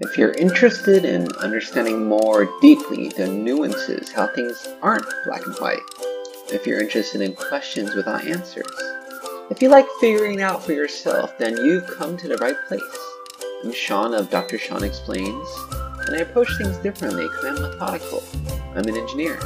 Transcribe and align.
If 0.00 0.16
you're 0.16 0.30
interested 0.34 1.04
in 1.04 1.26
understanding 1.38 2.06
more 2.06 2.48
deeply 2.60 3.08
the 3.08 3.26
nuances, 3.26 4.12
how 4.12 4.28
things 4.28 4.68
aren't 4.80 5.04
black 5.24 5.44
and 5.44 5.56
white, 5.56 5.80
if 6.52 6.68
you're 6.68 6.80
interested 6.80 7.20
in 7.20 7.34
questions 7.34 7.96
without 7.96 8.24
answers, 8.24 8.70
if 9.50 9.60
you 9.60 9.68
like 9.68 9.86
figuring 10.00 10.40
out 10.40 10.62
for 10.62 10.72
yourself, 10.72 11.36
then 11.36 11.56
you've 11.56 11.88
come 11.88 12.16
to 12.16 12.28
the 12.28 12.36
right 12.36 12.54
place. 12.68 12.80
I'm 13.64 13.72
Sean 13.72 14.14
of 14.14 14.30
Dr. 14.30 14.56
Sean 14.56 14.84
Explains, 14.84 15.48
and 16.06 16.14
I 16.14 16.20
approach 16.20 16.56
things 16.58 16.76
differently 16.76 17.24
because 17.24 17.46
I'm 17.46 17.60
methodical. 17.60 18.22
I'm 18.76 18.86
an 18.86 18.96
engineer. 18.96 19.40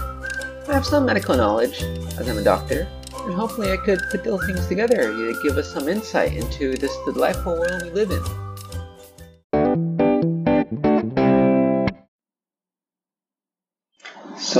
I 0.68 0.74
have 0.74 0.84
some 0.84 1.06
medical 1.06 1.34
knowledge, 1.34 1.80
as 2.18 2.28
I'm 2.28 2.36
a 2.36 2.44
doctor, 2.44 2.86
and 3.24 3.32
hopefully 3.32 3.72
I 3.72 3.78
could 3.78 4.00
put 4.10 4.22
those 4.22 4.44
things 4.44 4.66
together 4.66 4.96
to 4.96 5.40
give 5.42 5.56
us 5.56 5.72
some 5.72 5.88
insight 5.88 6.34
into 6.34 6.76
this 6.76 6.94
delightful 7.06 7.54
world 7.54 7.84
we 7.84 7.90
live 7.90 8.10
in. 8.10 8.51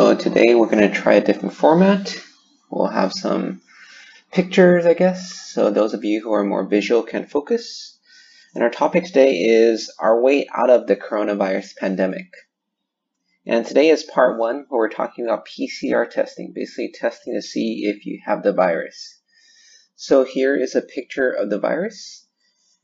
So 0.03 0.17
today 0.17 0.57
we're 0.57 0.67
going 0.67 0.91
to 0.91 0.93
try 0.93 1.15
a 1.15 1.25
different 1.25 1.55
format. 1.55 2.21
We'll 2.69 2.89
have 2.89 3.13
some 3.13 3.63
pictures, 4.33 4.85
I 4.85 4.95
guess, 4.95 5.31
so 5.55 5.71
those 5.71 5.95
of 5.95 6.03
you 6.03 6.21
who 6.21 6.33
are 6.33 6.43
more 6.43 6.67
visual 6.67 7.05
can 7.05 7.25
focus. 7.25 8.01
And 8.53 8.65
our 8.65 8.69
topic 8.69 9.05
today 9.05 9.43
is 9.43 9.95
our 10.01 10.21
way 10.21 10.49
out 10.53 10.71
of 10.71 10.89
the 10.89 10.97
coronavirus 10.97 11.77
pandemic. 11.77 12.27
And 13.47 13.65
today 13.65 13.91
is 13.91 14.03
part 14.03 14.41
one 14.41 14.67
where 14.69 14.81
we're 14.81 14.89
talking 14.89 15.25
about 15.25 15.47
PCR 15.47 16.11
testing, 16.11 16.53
basically 16.53 16.91
testing 16.93 17.35
to 17.35 17.41
see 17.41 17.85
if 17.85 18.05
you 18.05 18.23
have 18.27 18.43
the 18.43 18.53
virus. 18.53 19.21
So 19.95 20.25
here 20.25 20.57
is 20.57 20.75
a 20.75 20.83
picture 20.83 21.31
of 21.31 21.49
the 21.49 21.61
virus. 21.61 22.27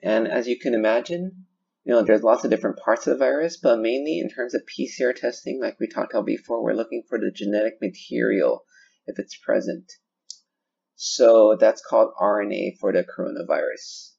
And 0.05 0.29
as 0.29 0.47
you 0.47 0.57
can 0.57 0.73
imagine, 0.73 1.47
you 1.89 1.95
know, 1.95 2.03
there's 2.03 2.23
lots 2.23 2.45
of 2.45 2.51
different 2.51 2.77
parts 2.77 3.07
of 3.07 3.15
the 3.15 3.25
virus, 3.25 3.57
but 3.57 3.81
mainly 3.81 4.19
in 4.19 4.29
terms 4.29 4.53
of 4.53 4.61
PCR 4.67 5.15
testing, 5.15 5.59
like 5.59 5.81
we 5.81 5.87
talked 5.89 6.13
about 6.13 6.27
before, 6.27 6.63
we're 6.63 6.75
looking 6.75 7.03
for 7.09 7.19
the 7.19 7.31
genetic 7.35 7.81
material 7.81 8.67
if 9.07 9.19
it's 9.19 9.39
present. 9.39 9.91
So 10.97 11.57
that's 11.59 11.81
called 11.81 12.13
RNA 12.21 12.77
for 12.79 12.93
the 12.93 13.05
coronavirus. 13.05 14.11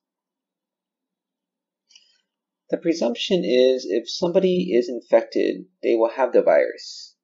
The 2.71 2.77
presumption 2.77 3.43
is 3.45 3.85
if 3.87 4.09
somebody 4.09 4.73
is 4.73 4.89
infected, 4.89 5.65
they 5.83 5.93
will 5.93 6.09
have 6.09 6.33
the 6.33 6.41
virus. 6.41 7.15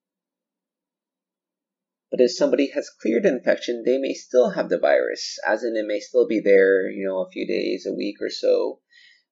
But 2.12 2.22
if 2.22 2.32
somebody 2.32 2.70
has 2.76 2.92
cleared 3.02 3.26
infection, 3.26 3.82
they 3.84 3.98
may 3.98 4.14
still 4.14 4.52
have 4.52 4.70
the 4.70 4.78
virus, 4.78 5.40
as 5.48 5.64
in 5.64 5.76
it 5.76 5.88
may 5.88 6.02
still 6.02 6.28
be 6.28 6.40
there, 6.40 6.88
you 6.88 7.08
know, 7.08 7.22
a 7.22 7.32
few 7.32 7.48
days, 7.48 7.88
a 7.88 7.96
week 7.96 8.18
or 8.22 8.30
so. 8.30 8.82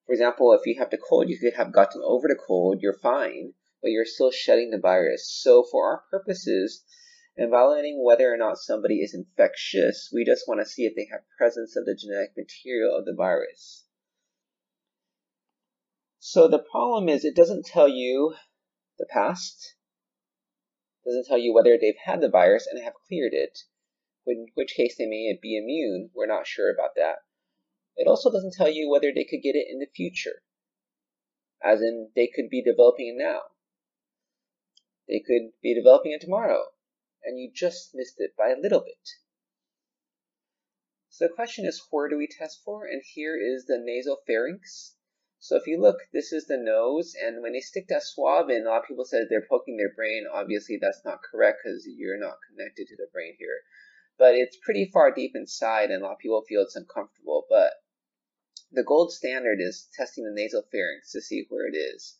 For 0.06 0.12
example, 0.12 0.52
if 0.52 0.66
you 0.66 0.78
have 0.78 0.90
the 0.90 0.98
cold, 0.98 1.28
you 1.28 1.38
could 1.38 1.54
have 1.54 1.72
gotten 1.72 2.02
over 2.04 2.28
the 2.28 2.40
cold, 2.46 2.80
you're 2.82 2.98
fine, 2.98 3.54
but 3.82 3.90
you're 3.90 4.04
still 4.04 4.30
shedding 4.30 4.70
the 4.70 4.78
virus. 4.78 5.30
So 5.30 5.62
for 5.62 5.86
our 5.90 6.02
purposes, 6.10 6.84
Evaluating 7.36 8.04
whether 8.04 8.32
or 8.32 8.36
not 8.36 8.58
somebody 8.58 9.00
is 9.00 9.12
infectious, 9.12 10.08
we 10.12 10.24
just 10.24 10.46
want 10.46 10.60
to 10.60 10.66
see 10.66 10.86
if 10.86 10.94
they 10.94 11.08
have 11.10 11.22
presence 11.36 11.74
of 11.74 11.84
the 11.84 11.94
genetic 11.94 12.36
material 12.36 12.96
of 12.96 13.04
the 13.04 13.12
virus. 13.12 13.86
So 16.20 16.46
the 16.46 16.60
problem 16.60 17.08
is 17.08 17.24
it 17.24 17.34
doesn't 17.34 17.66
tell 17.66 17.88
you 17.88 18.36
the 18.98 19.06
past, 19.06 19.74
doesn't 21.04 21.26
tell 21.26 21.38
you 21.38 21.52
whether 21.52 21.76
they've 21.76 21.96
had 22.04 22.20
the 22.20 22.28
virus 22.28 22.68
and 22.68 22.82
have 22.84 22.94
cleared 23.08 23.34
it, 23.34 23.64
in 24.24 24.46
which 24.54 24.74
case 24.74 24.96
they 24.96 25.06
may 25.06 25.36
be 25.42 25.58
immune. 25.58 26.10
We're 26.14 26.26
not 26.26 26.46
sure 26.46 26.72
about 26.72 26.94
that. 26.94 27.16
It 27.96 28.08
also 28.08 28.30
doesn't 28.30 28.54
tell 28.54 28.70
you 28.70 28.90
whether 28.90 29.12
they 29.14 29.24
could 29.24 29.42
get 29.42 29.56
it 29.56 29.66
in 29.70 29.78
the 29.78 29.86
future, 29.94 30.42
as 31.62 31.80
in 31.80 32.10
they 32.14 32.26
could 32.26 32.50
be 32.50 32.62
developing 32.62 33.08
it 33.08 33.22
now. 33.22 33.40
They 35.08 35.20
could 35.20 35.52
be 35.62 35.74
developing 35.74 36.12
it 36.12 36.20
tomorrow 36.20 36.64
and 37.24 37.40
you 37.40 37.50
just 37.50 37.94
missed 37.94 38.16
it 38.18 38.36
by 38.36 38.50
a 38.50 38.60
little 38.60 38.80
bit. 38.80 39.08
So 41.08 41.26
the 41.26 41.34
question 41.34 41.64
is, 41.64 41.82
where 41.90 42.08
do 42.08 42.18
we 42.18 42.26
test 42.26 42.62
for? 42.64 42.86
And 42.86 43.02
here 43.02 43.36
is 43.36 43.64
the 43.64 43.78
nasopharynx. 43.78 44.94
So 45.38 45.56
if 45.56 45.66
you 45.66 45.80
look, 45.80 45.98
this 46.12 46.32
is 46.32 46.46
the 46.46 46.56
nose, 46.56 47.14
and 47.14 47.42
when 47.42 47.52
they 47.52 47.60
stick 47.60 47.86
that 47.88 48.02
swab 48.02 48.50
in, 48.50 48.66
a 48.66 48.70
lot 48.70 48.82
of 48.82 48.88
people 48.88 49.04
said 49.04 49.26
they're 49.28 49.46
poking 49.48 49.76
their 49.76 49.92
brain. 49.94 50.24
Obviously, 50.32 50.78
that's 50.80 51.04
not 51.04 51.22
correct 51.22 51.60
because 51.62 51.86
you're 51.86 52.18
not 52.18 52.38
connected 52.48 52.88
to 52.88 52.96
the 52.96 53.08
brain 53.12 53.36
here. 53.38 53.60
But 54.18 54.34
it's 54.34 54.56
pretty 54.56 54.90
far 54.92 55.12
deep 55.12 55.32
inside, 55.34 55.90
and 55.90 56.02
a 56.02 56.06
lot 56.06 56.14
of 56.14 56.18
people 56.18 56.42
feel 56.48 56.62
it's 56.62 56.76
uncomfortable. 56.76 57.46
But 57.48 57.72
the 58.70 58.82
gold 58.82 59.12
standard 59.12 59.60
is 59.60 59.88
testing 59.94 60.24
the 60.24 60.32
nasal 60.32 60.62
pharynx 60.70 61.12
to 61.12 61.20
see 61.20 61.46
where 61.48 61.66
it 61.66 61.76
is. 61.76 62.16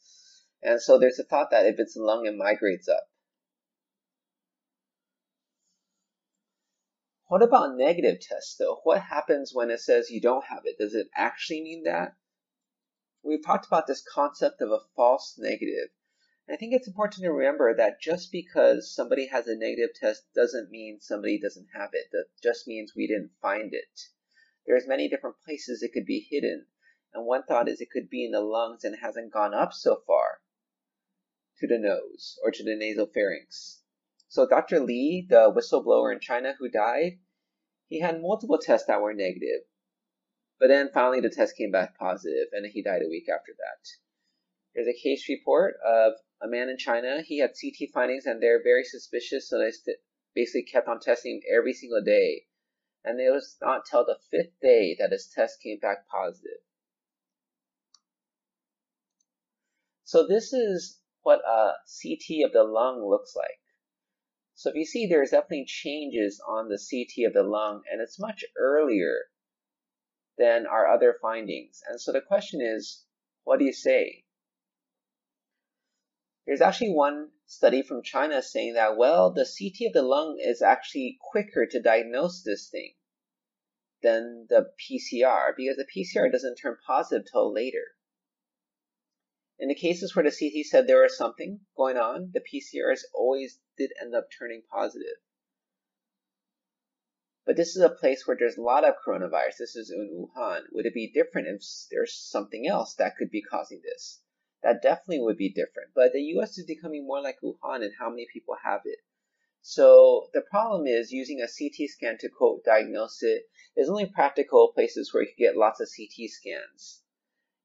And 0.62 0.80
so 0.80 0.98
there's 0.98 1.18
a 1.18 1.24
thought 1.24 1.50
that 1.50 1.66
if 1.66 1.78
it's 1.78 1.94
the 1.94 2.02
lung, 2.02 2.26
it 2.26 2.36
migrates 2.36 2.88
up. 2.88 3.08
What 7.26 7.42
about 7.42 7.76
negative 7.76 8.20
tests 8.20 8.56
though? 8.56 8.80
What 8.84 9.00
happens 9.02 9.52
when 9.52 9.70
it 9.70 9.80
says 9.80 10.10
you 10.10 10.20
don't 10.20 10.44
have 10.44 10.62
it? 10.64 10.78
Does 10.78 10.94
it 10.94 11.08
actually 11.16 11.62
mean 11.62 11.82
that? 11.84 12.14
We've 13.22 13.44
talked 13.44 13.66
about 13.66 13.86
this 13.86 14.02
concept 14.02 14.60
of 14.60 14.70
a 14.70 14.80
false 14.94 15.36
negative. 15.38 15.88
I 16.48 16.56
think 16.56 16.74
it's 16.74 16.86
important 16.86 17.22
to 17.22 17.32
remember 17.32 17.74
that 17.74 18.00
just 18.00 18.30
because 18.30 18.94
somebody 18.94 19.26
has 19.28 19.48
a 19.48 19.56
negative 19.56 19.94
test 19.98 20.24
doesn't 20.34 20.70
mean 20.70 21.00
somebody 21.00 21.40
doesn't 21.40 21.68
have 21.74 21.90
it. 21.94 22.08
That 22.12 22.26
just 22.42 22.68
means 22.68 22.94
we 22.94 23.06
didn't 23.06 23.32
find 23.40 23.72
it. 23.72 24.08
There's 24.66 24.88
many 24.88 25.08
different 25.08 25.36
places 25.44 25.82
it 25.82 25.92
could 25.92 26.06
be 26.06 26.26
hidden. 26.30 26.66
And 27.12 27.26
one 27.26 27.44
thought 27.44 27.68
is 27.68 27.80
it 27.80 27.90
could 27.92 28.08
be 28.08 28.24
in 28.24 28.32
the 28.32 28.40
lungs 28.40 28.84
and 28.84 28.96
hasn't 29.00 29.32
gone 29.32 29.54
up 29.54 29.72
so 29.72 30.02
far 30.06 30.40
to 31.58 31.66
the 31.66 31.78
nose 31.78 32.38
or 32.42 32.50
to 32.50 32.64
the 32.64 32.74
nasal 32.74 33.06
pharynx. 33.06 33.82
So 34.28 34.48
Dr. 34.48 34.80
Li, 34.80 35.26
the 35.28 35.52
whistleblower 35.52 36.12
in 36.12 36.18
China 36.18 36.54
who 36.58 36.68
died, 36.68 37.20
he 37.86 38.00
had 38.00 38.20
multiple 38.20 38.58
tests 38.58 38.88
that 38.88 39.00
were 39.00 39.14
negative. 39.14 39.62
But 40.58 40.68
then 40.68 40.90
finally 40.92 41.20
the 41.20 41.30
test 41.30 41.56
came 41.56 41.70
back 41.70 41.96
positive 41.98 42.48
and 42.52 42.66
he 42.66 42.82
died 42.82 43.02
a 43.02 43.08
week 43.08 43.28
after 43.28 43.52
that. 43.52 43.88
There's 44.74 44.88
a 44.88 45.02
case 45.02 45.28
report 45.28 45.74
of 45.86 46.14
a 46.42 46.48
man 46.48 46.68
in 46.68 46.78
China. 46.78 47.22
He 47.22 47.38
had 47.38 47.50
CT 47.50 47.90
findings 47.92 48.26
and 48.26 48.42
they're 48.42 48.62
very 48.62 48.82
suspicious, 48.82 49.48
so 49.48 49.58
they 49.58 49.70
basically 50.34 50.64
kept 50.64 50.88
on 50.88 50.98
testing 50.98 51.36
him 51.36 51.56
every 51.56 51.74
single 51.74 52.02
day. 52.02 52.46
And 53.04 53.20
it 53.20 53.30
was 53.30 53.56
not 53.60 53.84
till 53.84 54.04
the 54.04 54.18
fifth 54.30 54.58
day 54.62 54.96
that 54.98 55.12
his 55.12 55.30
test 55.34 55.62
came 55.62 55.78
back 55.78 56.08
positive. 56.08 56.62
So 60.04 60.26
this 60.26 60.52
is 60.52 61.00
what 61.22 61.40
a 61.40 61.72
CT 62.02 62.44
of 62.46 62.52
the 62.52 62.62
lung 62.62 63.04
looks 63.08 63.34
like. 63.36 63.60
So 64.54 64.70
if 64.70 64.76
you 64.76 64.84
see, 64.84 65.06
there's 65.06 65.30
definitely 65.30 65.66
changes 65.66 66.40
on 66.46 66.68
the 66.68 66.78
CT 66.78 67.26
of 67.26 67.34
the 67.34 67.42
lung, 67.42 67.82
and 67.90 68.00
it's 68.00 68.20
much 68.20 68.44
earlier 68.56 69.24
than 70.38 70.66
our 70.66 70.88
other 70.88 71.16
findings. 71.20 71.82
And 71.88 72.00
so 72.00 72.12
the 72.12 72.20
question 72.20 72.60
is, 72.62 73.04
what 73.42 73.58
do 73.58 73.64
you 73.64 73.72
say? 73.72 74.23
There's 76.46 76.60
actually 76.60 76.92
one 76.92 77.30
study 77.46 77.82
from 77.82 78.02
China 78.02 78.42
saying 78.42 78.74
that, 78.74 78.96
well, 78.96 79.30
the 79.30 79.46
CT 79.46 79.88
of 79.88 79.92
the 79.94 80.02
lung 80.02 80.38
is 80.38 80.60
actually 80.60 81.18
quicker 81.20 81.66
to 81.66 81.80
diagnose 81.80 82.42
this 82.42 82.68
thing 82.68 82.94
than 84.02 84.46
the 84.50 84.70
PCR 84.78 85.56
because 85.56 85.76
the 85.76 85.86
PCR 85.86 86.30
doesn't 86.30 86.56
turn 86.56 86.76
positive 86.86 87.26
till 87.30 87.52
later. 87.52 87.96
In 89.58 89.68
the 89.68 89.74
cases 89.74 90.14
where 90.14 90.24
the 90.24 90.30
CT 90.30 90.66
said 90.66 90.86
there 90.86 91.02
was 91.02 91.16
something 91.16 91.60
going 91.76 91.96
on, 91.96 92.32
the 92.32 92.40
PCRs 92.40 93.04
always 93.14 93.60
did 93.78 93.92
end 94.00 94.14
up 94.14 94.28
turning 94.30 94.62
positive. 94.70 95.16
But 97.46 97.56
this 97.56 97.76
is 97.76 97.82
a 97.82 97.88
place 97.88 98.26
where 98.26 98.36
there's 98.38 98.58
a 98.58 98.62
lot 98.62 98.86
of 98.86 98.96
coronavirus. 99.06 99.58
This 99.58 99.76
is 99.76 99.90
in 99.90 100.28
Wuhan. 100.36 100.62
Would 100.72 100.86
it 100.86 100.94
be 100.94 101.12
different 101.12 101.48
if 101.48 101.62
there's 101.90 102.14
something 102.14 102.66
else 102.66 102.94
that 102.96 103.16
could 103.16 103.30
be 103.30 103.42
causing 103.42 103.80
this? 103.82 104.20
That 104.64 104.80
definitely 104.80 105.20
would 105.20 105.36
be 105.36 105.50
different. 105.50 105.90
But 105.94 106.14
the 106.14 106.22
US 106.38 106.56
is 106.56 106.64
becoming 106.64 107.06
more 107.06 107.20
like 107.20 107.42
Wuhan 107.42 107.84
and 107.84 107.92
how 107.98 108.08
many 108.08 108.26
people 108.32 108.56
have 108.64 108.80
it. 108.86 108.98
So 109.60 110.30
the 110.32 110.40
problem 110.40 110.86
is 110.86 111.12
using 111.12 111.42
a 111.42 111.46
CT 111.46 111.90
scan 111.90 112.16
to 112.20 112.30
quote 112.30 112.64
diagnose 112.64 113.22
it 113.22 113.42
is 113.76 113.90
only 113.90 114.06
practical 114.06 114.72
places 114.72 115.12
where 115.12 115.22
you 115.22 115.28
can 115.28 115.52
get 115.52 115.56
lots 115.58 115.80
of 115.80 115.90
CT 115.94 116.30
scans. 116.30 117.02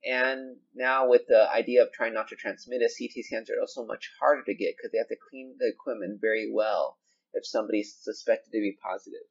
And 0.03 0.57
now 0.73 1.07
with 1.07 1.27
the 1.27 1.49
idea 1.49 1.83
of 1.83 1.93
trying 1.93 2.13
not 2.13 2.27
to 2.29 2.35
transmit 2.35 2.81
it, 2.81 2.91
CT 2.91 3.23
scans 3.23 3.49
are 3.49 3.61
also 3.61 3.85
much 3.85 4.11
harder 4.19 4.43
to 4.43 4.53
get 4.53 4.75
because 4.75 4.91
they 4.91 4.97
have 4.97 5.07
to 5.07 5.15
clean 5.29 5.55
the 5.57 5.69
equipment 5.69 6.19
very 6.19 6.51
well 6.51 6.97
if 7.31 7.47
somebody's 7.47 7.95
suspected 7.95 8.51
to 8.51 8.59
be 8.59 8.77
positive. 8.83 9.27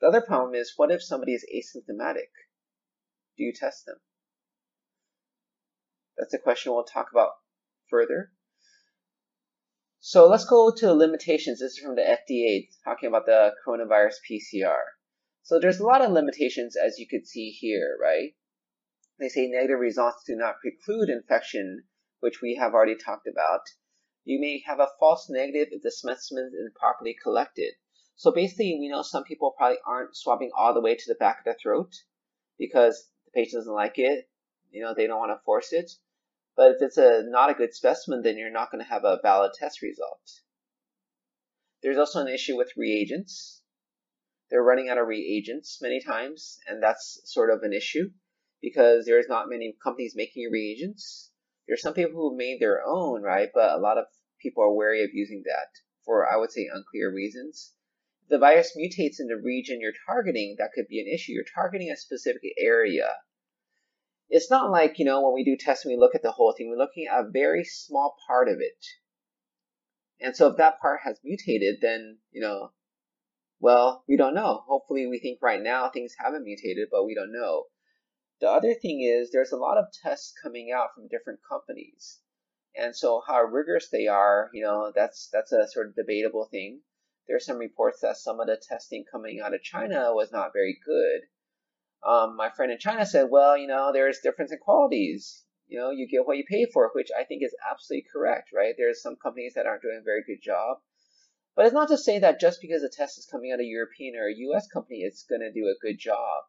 The 0.00 0.06
other 0.06 0.20
problem 0.20 0.54
is 0.54 0.74
what 0.76 0.92
if 0.92 1.02
somebody 1.02 1.34
is 1.34 1.44
asymptomatic? 1.52 2.30
Do 3.38 3.44
you 3.44 3.52
test 3.52 3.86
them? 3.86 3.96
That's 6.16 6.34
a 6.34 6.38
question 6.38 6.72
we'll 6.72 6.82
talk 6.82 7.06
about 7.12 7.30
further. 7.88 8.32
So 10.00 10.28
let's 10.28 10.44
go 10.44 10.72
to 10.72 10.86
the 10.86 10.94
limitations. 10.94 11.60
This 11.60 11.72
is 11.72 11.78
from 11.78 11.94
the 11.94 12.02
FDA 12.02 12.68
talking 12.84 13.08
about 13.08 13.26
the 13.26 13.52
coronavirus 13.64 14.16
PCR. 14.28 14.82
So 15.44 15.60
there's 15.60 15.78
a 15.78 15.86
lot 15.86 16.02
of 16.02 16.10
limitations 16.10 16.76
as 16.76 16.98
you 16.98 17.06
could 17.06 17.26
see 17.26 17.50
here, 17.50 17.96
right? 18.02 18.34
They 19.20 19.28
say 19.28 19.46
negative 19.46 19.78
results 19.78 20.24
do 20.26 20.34
not 20.34 20.60
preclude 20.60 21.08
infection, 21.08 21.84
which 22.20 22.42
we 22.42 22.56
have 22.56 22.74
already 22.74 22.96
talked 22.96 23.28
about. 23.28 23.62
You 24.24 24.40
may 24.40 24.62
have 24.66 24.80
a 24.80 24.90
false 24.98 25.30
negative 25.30 25.68
if 25.70 25.82
the 25.82 25.90
specimen 25.90 26.46
is 26.52 26.66
improperly 26.66 27.16
collected. 27.22 27.74
So 28.16 28.32
basically, 28.32 28.76
we 28.80 28.88
know 28.88 29.02
some 29.02 29.24
people 29.24 29.54
probably 29.56 29.78
aren't 29.86 30.16
swabbing 30.16 30.50
all 30.56 30.74
the 30.74 30.80
way 30.80 30.96
to 30.96 31.04
the 31.06 31.14
back 31.14 31.38
of 31.38 31.44
the 31.44 31.54
throat 31.54 31.94
because 32.58 33.08
the 33.32 33.40
patient 33.40 33.60
doesn't 33.60 33.72
like 33.72 33.98
it. 33.98 34.28
You 34.70 34.82
know, 34.82 34.94
they 34.94 35.06
don't 35.06 35.18
want 35.18 35.32
to 35.32 35.44
force 35.44 35.72
it. 35.72 35.90
But 36.56 36.72
if 36.72 36.76
it's 36.80 36.98
a 36.98 37.22
not 37.26 37.50
a 37.50 37.54
good 37.54 37.74
specimen, 37.74 38.22
then 38.22 38.36
you're 38.36 38.50
not 38.50 38.70
going 38.70 38.84
to 38.84 38.90
have 38.90 39.04
a 39.04 39.20
valid 39.22 39.52
test 39.58 39.82
result. 39.82 40.20
There's 41.82 41.98
also 41.98 42.20
an 42.20 42.28
issue 42.28 42.56
with 42.56 42.76
reagents. 42.76 43.62
They're 44.50 44.62
running 44.62 44.88
out 44.88 44.98
of 44.98 45.06
reagents 45.06 45.78
many 45.80 46.00
times, 46.00 46.58
and 46.66 46.82
that's 46.82 47.20
sort 47.24 47.50
of 47.50 47.62
an 47.62 47.72
issue 47.72 48.10
because 48.60 49.04
there's 49.04 49.28
not 49.28 49.48
many 49.48 49.76
companies 49.82 50.14
making 50.16 50.50
reagents. 50.50 51.30
There's 51.66 51.82
some 51.82 51.94
people 51.94 52.20
who 52.20 52.36
made 52.36 52.60
their 52.60 52.82
own, 52.84 53.22
right? 53.22 53.50
But 53.54 53.72
a 53.72 53.78
lot 53.78 53.98
of 53.98 54.06
people 54.40 54.64
are 54.64 54.72
wary 54.72 55.04
of 55.04 55.10
using 55.12 55.42
that 55.44 55.68
for, 56.04 56.26
I 56.26 56.36
would 56.36 56.50
say, 56.50 56.68
unclear 56.72 57.12
reasons. 57.12 57.72
The 58.28 58.38
virus 58.38 58.76
mutates 58.76 59.20
in 59.20 59.28
the 59.28 59.40
region 59.42 59.80
you're 59.80 59.92
targeting, 60.06 60.56
that 60.58 60.72
could 60.74 60.86
be 60.88 61.00
an 61.00 61.12
issue. 61.12 61.32
You're 61.32 61.44
targeting 61.54 61.90
a 61.90 61.96
specific 61.96 62.42
area. 62.58 63.08
It's 64.28 64.50
not 64.50 64.70
like, 64.70 64.98
you 64.98 65.06
know, 65.06 65.22
when 65.22 65.32
we 65.34 65.44
do 65.44 65.56
testing, 65.56 65.90
we 65.90 65.98
look 65.98 66.14
at 66.14 66.22
the 66.22 66.32
whole 66.32 66.52
thing. 66.52 66.68
We're 66.68 66.76
looking 66.76 67.06
at 67.06 67.20
a 67.20 67.30
very 67.30 67.64
small 67.64 68.16
part 68.26 68.48
of 68.48 68.56
it. 68.60 68.84
And 70.20 70.36
so 70.36 70.48
if 70.48 70.58
that 70.58 70.80
part 70.80 71.00
has 71.04 71.20
mutated, 71.24 71.76
then, 71.80 72.18
you 72.30 72.42
know, 72.42 72.72
well, 73.60 74.04
we 74.06 74.16
don't 74.16 74.34
know. 74.34 74.62
Hopefully 74.66 75.06
we 75.06 75.18
think 75.18 75.38
right 75.42 75.62
now 75.62 75.88
things 75.88 76.14
haven't 76.18 76.44
mutated, 76.44 76.88
but 76.90 77.06
we 77.06 77.14
don't 77.14 77.32
know. 77.32 77.64
The 78.40 78.48
other 78.48 78.74
thing 78.74 79.00
is 79.02 79.30
there's 79.30 79.52
a 79.52 79.56
lot 79.56 79.78
of 79.78 79.86
tests 80.02 80.32
coming 80.42 80.70
out 80.70 80.90
from 80.94 81.08
different 81.08 81.40
companies. 81.48 82.20
And 82.76 82.94
so 82.94 83.22
how 83.26 83.42
rigorous 83.42 83.88
they 83.88 84.06
are, 84.06 84.50
you 84.52 84.62
know, 84.62 84.92
that's 84.94 85.28
that's 85.32 85.50
a 85.50 85.66
sort 85.66 85.88
of 85.88 85.96
debatable 85.96 86.46
thing. 86.50 86.82
There's 87.28 87.44
some 87.44 87.58
reports 87.58 88.00
that 88.00 88.16
some 88.16 88.40
of 88.40 88.46
the 88.46 88.56
testing 88.56 89.04
coming 89.04 89.40
out 89.40 89.52
of 89.52 89.62
China 89.62 90.14
was 90.14 90.32
not 90.32 90.54
very 90.54 90.78
good. 90.84 91.28
Um, 92.02 92.36
my 92.36 92.48
friend 92.50 92.72
in 92.72 92.78
China 92.78 93.04
said, 93.04 93.28
well, 93.30 93.56
you 93.56 93.66
know, 93.66 93.92
there's 93.92 94.20
difference 94.20 94.50
in 94.50 94.58
qualities. 94.58 95.44
You 95.66 95.78
know, 95.78 95.90
you 95.90 96.08
get 96.08 96.26
what 96.26 96.38
you 96.38 96.44
pay 96.48 96.64
for, 96.64 96.90
which 96.94 97.10
I 97.18 97.24
think 97.24 97.42
is 97.42 97.54
absolutely 97.70 98.08
correct, 98.10 98.50
right? 98.54 98.74
There's 98.78 99.02
some 99.02 99.16
companies 99.16 99.54
that 99.54 99.66
aren't 99.66 99.82
doing 99.82 99.98
a 100.00 100.04
very 100.04 100.22
good 100.26 100.40
job. 100.42 100.78
But 101.54 101.66
it's 101.66 101.74
not 101.74 101.88
to 101.88 101.98
say 101.98 102.18
that 102.20 102.40
just 102.40 102.62
because 102.62 102.82
a 102.82 102.88
test 102.88 103.18
is 103.18 103.26
coming 103.26 103.52
out 103.52 103.60
of 103.60 103.64
a 103.64 103.66
European 103.66 104.16
or 104.16 104.28
a 104.28 104.34
US 104.54 104.66
company, 104.68 105.00
it's 105.00 105.24
going 105.24 105.40
to 105.42 105.52
do 105.52 105.66
a 105.66 105.78
good 105.82 105.98
job. 105.98 106.44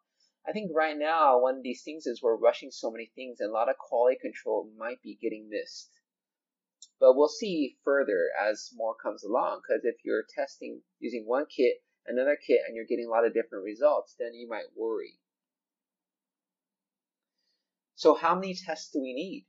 I 0.47 0.53
think 0.53 0.71
right 0.73 0.97
now, 0.97 1.41
one 1.41 1.57
of 1.57 1.63
these 1.63 1.83
things 1.83 2.05
is 2.05 2.21
we're 2.21 2.37
rushing 2.37 2.71
so 2.71 2.89
many 2.89 3.11
things 3.15 3.41
and 3.41 3.49
a 3.49 3.53
lot 3.53 3.69
of 3.69 3.77
quality 3.77 4.17
control 4.21 4.71
might 4.77 5.01
be 5.01 5.17
getting 5.21 5.49
missed. 5.49 5.99
But 7.00 7.16
we'll 7.16 7.30
see 7.30 7.78
further 7.84 8.30
as 8.40 8.72
more 8.75 8.96
comes 9.01 9.24
along, 9.24 9.62
because 9.62 9.86
if 9.86 9.96
you're 10.04 10.25
testing 10.36 10.81
using 11.00 11.24
one 11.25 11.46
kit, 11.46 11.78
another 12.06 12.36
kit, 12.36 12.62
and 12.68 12.75
you're 12.75 12.86
getting 12.86 13.07
a 13.07 13.10
lot 13.10 13.25
of 13.25 13.34
different 13.34 13.63
results, 13.63 14.16
then 14.19 14.34
you 14.34 14.48
might 14.50 14.75
worry. 14.75 15.19
So 17.96 18.16
how 18.16 18.36
many 18.36 18.54
tests 18.54 18.92
do 18.92 19.01
we 19.01 19.13
need? 19.13 19.46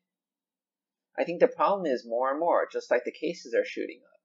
I 1.19 1.25
think 1.25 1.41
the 1.41 1.49
problem 1.49 1.87
is 1.87 2.07
more 2.07 2.31
and 2.31 2.39
more, 2.39 2.69
just 2.71 2.91
like 2.91 3.05
the 3.05 3.13
cases 3.13 3.55
are 3.55 3.65
shooting 3.65 4.01
up. 4.05 4.21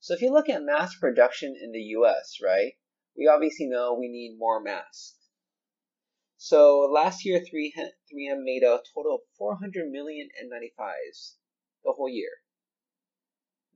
So 0.00 0.14
if 0.14 0.22
you 0.22 0.32
look 0.32 0.48
at 0.48 0.62
mass 0.62 0.94
production 0.96 1.56
in 1.60 1.72
the 1.72 1.82
US, 1.98 2.38
right, 2.42 2.74
we 3.16 3.26
obviously 3.26 3.66
know 3.66 3.94
we 3.94 4.08
need 4.08 4.38
more 4.38 4.62
masks. 4.62 5.16
So 6.36 6.88
last 6.90 7.24
year, 7.26 7.40
3M 7.40 8.44
made 8.44 8.62
a 8.62 8.80
total 8.94 9.16
of 9.16 9.20
400 9.36 9.90
million 9.90 10.28
N95s 10.42 11.34
the 11.84 11.92
whole 11.92 12.08
year. 12.08 12.30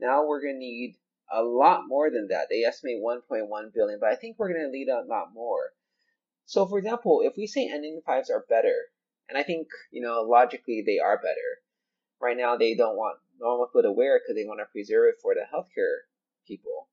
Now 0.00 0.26
we're 0.26 0.42
going 0.42 0.54
to 0.54 0.58
need 0.58 0.96
a 1.32 1.42
lot 1.42 1.82
more 1.86 2.10
than 2.10 2.28
that. 2.28 2.48
They 2.50 2.64
estimate 2.64 3.02
1.1 3.02 3.74
billion, 3.74 3.98
but 4.00 4.10
I 4.10 4.16
think 4.16 4.38
we're 4.38 4.52
going 4.52 4.64
to 4.64 4.70
need 4.70 4.88
a 4.88 5.04
lot 5.08 5.32
more. 5.32 5.72
So, 6.46 6.66
for 6.66 6.78
example, 6.78 7.22
if 7.24 7.34
we 7.36 7.46
say 7.46 7.68
N95s 7.68 8.30
are 8.30 8.44
better, 8.48 8.74
and 9.28 9.38
I 9.38 9.42
think, 9.42 9.68
you 9.90 10.02
know, 10.02 10.20
logically 10.22 10.82
they 10.84 10.98
are 10.98 11.16
better. 11.16 11.62
Right 12.20 12.36
now, 12.36 12.56
they 12.56 12.74
don't 12.74 12.96
want 12.96 13.18
normal 13.40 13.66
people 13.66 13.82
to 13.82 13.92
wear 13.92 14.16
it 14.16 14.22
because 14.24 14.36
they 14.36 14.46
want 14.46 14.60
to 14.60 14.70
preserve 14.70 15.08
it 15.08 15.20
for 15.22 15.34
the 15.34 15.46
healthcare 15.52 16.04
people. 16.46 16.88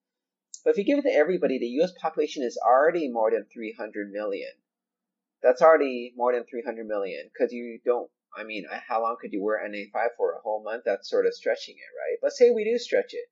But 0.64 0.72
if 0.72 0.78
you 0.78 0.84
give 0.84 1.00
it 1.00 1.04
to 1.04 1.14
everybody, 1.14 1.60
the 1.60 1.84
US 1.84 1.92
population 2.00 2.44
is 2.44 2.58
already 2.58 3.10
more 3.10 3.32
than 3.32 3.46
300 3.52 4.12
million. 4.12 4.52
That's 5.44 5.62
already 5.62 6.14
more 6.16 6.34
than 6.34 6.46
300 6.46 6.86
million 6.86 7.30
because 7.34 7.52
you 7.52 7.80
don't 7.84 8.10
I 8.36 8.44
mean, 8.44 8.66
how 8.88 9.02
long 9.02 9.18
could 9.20 9.34
you 9.34 9.44
wear 9.44 9.60
N95 9.68 10.16
for 10.18 10.34
a 10.34 10.42
whole 10.42 10.64
month? 10.64 10.84
That's 10.86 11.10
sort 11.10 11.26
of 11.26 11.34
stretching 11.34 11.76
it, 11.76 11.92
right? 12.00 12.18
But 12.22 12.32
say 12.32 12.50
we 12.50 12.64
do 12.64 12.78
stretch 12.78 13.14
it. 13.14 13.30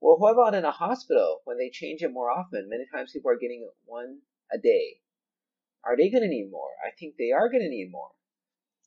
Well, 0.00 0.18
what 0.18 0.32
about 0.32 0.54
in 0.54 0.64
a 0.64 0.70
hospital 0.70 1.40
when 1.44 1.58
they 1.58 1.70
change 1.70 2.02
it 2.02 2.12
more 2.12 2.30
often? 2.30 2.68
Many 2.68 2.86
times 2.92 3.12
people 3.12 3.30
are 3.30 3.38
getting 3.38 3.68
one 3.84 4.20
a 4.52 4.58
day. 4.58 5.00
Are 5.84 5.96
they 5.96 6.10
going 6.10 6.22
to 6.22 6.28
need 6.28 6.50
more? 6.50 6.70
I 6.84 6.90
think 6.98 7.16
they 7.16 7.32
are 7.32 7.50
going 7.50 7.62
to 7.62 7.68
need 7.68 7.90
more. 7.90 8.10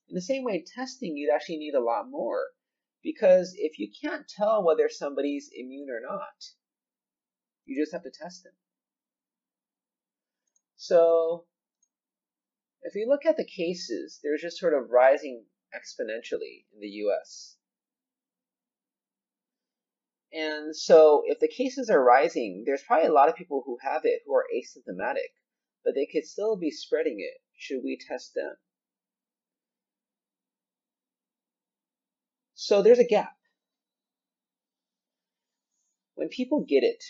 In 0.10 0.16
the 0.16 0.22
same 0.22 0.44
way, 0.44 0.64
testing, 0.76 1.16
you'd 1.16 1.34
actually 1.34 1.58
need 1.58 1.74
a 1.74 1.84
lot 1.84 2.10
more. 2.10 2.48
Because 3.04 3.56
if 3.58 3.80
you 3.80 3.90
can't 4.02 4.28
tell 4.28 4.64
whether 4.64 4.90
somebody's 4.90 5.50
immune 5.56 5.90
or 5.90 6.02
not, 6.02 6.54
you 7.66 7.82
just 7.82 7.92
have 7.94 8.04
to 8.04 8.12
test 8.12 8.44
them. 8.44 8.54
So 10.76 11.46
if 12.84 12.96
you 12.96 13.08
look 13.08 13.26
at 13.26 13.38
the 13.38 13.46
cases, 13.46 14.20
they're 14.22 14.38
just 14.38 14.58
sort 14.58 14.74
of 14.74 14.90
rising 14.90 15.46
exponentially 15.76 16.66
in 16.74 16.80
the 16.80 16.90
US. 17.06 17.58
And 20.34 20.76
so 20.76 21.24
if 21.26 21.40
the 21.40 21.48
cases 21.48 21.90
are 21.90 22.04
rising, 22.04 22.64
there's 22.66 22.84
probably 22.84 23.08
a 23.08 23.14
lot 23.14 23.30
of 23.30 23.36
people 23.36 23.64
who 23.66 23.78
have 23.82 24.02
it 24.06 24.22
who 24.26 24.34
are 24.34 24.46
asymptomatic, 24.56 25.34
but 25.84 25.94
they 25.96 26.06
could 26.06 26.26
still 26.26 26.56
be 26.56 26.72
spreading 26.72 27.20
it. 27.20 27.42
Should 27.58 27.84
we 27.84 27.98
test 27.98 28.34
them? 28.34 28.56
So 32.56 32.82
there's 32.82 33.00
a 33.00 33.04
gap. 33.04 33.36
When 36.16 36.30
people 36.30 36.62
get 36.62 36.84
it, 36.84 37.04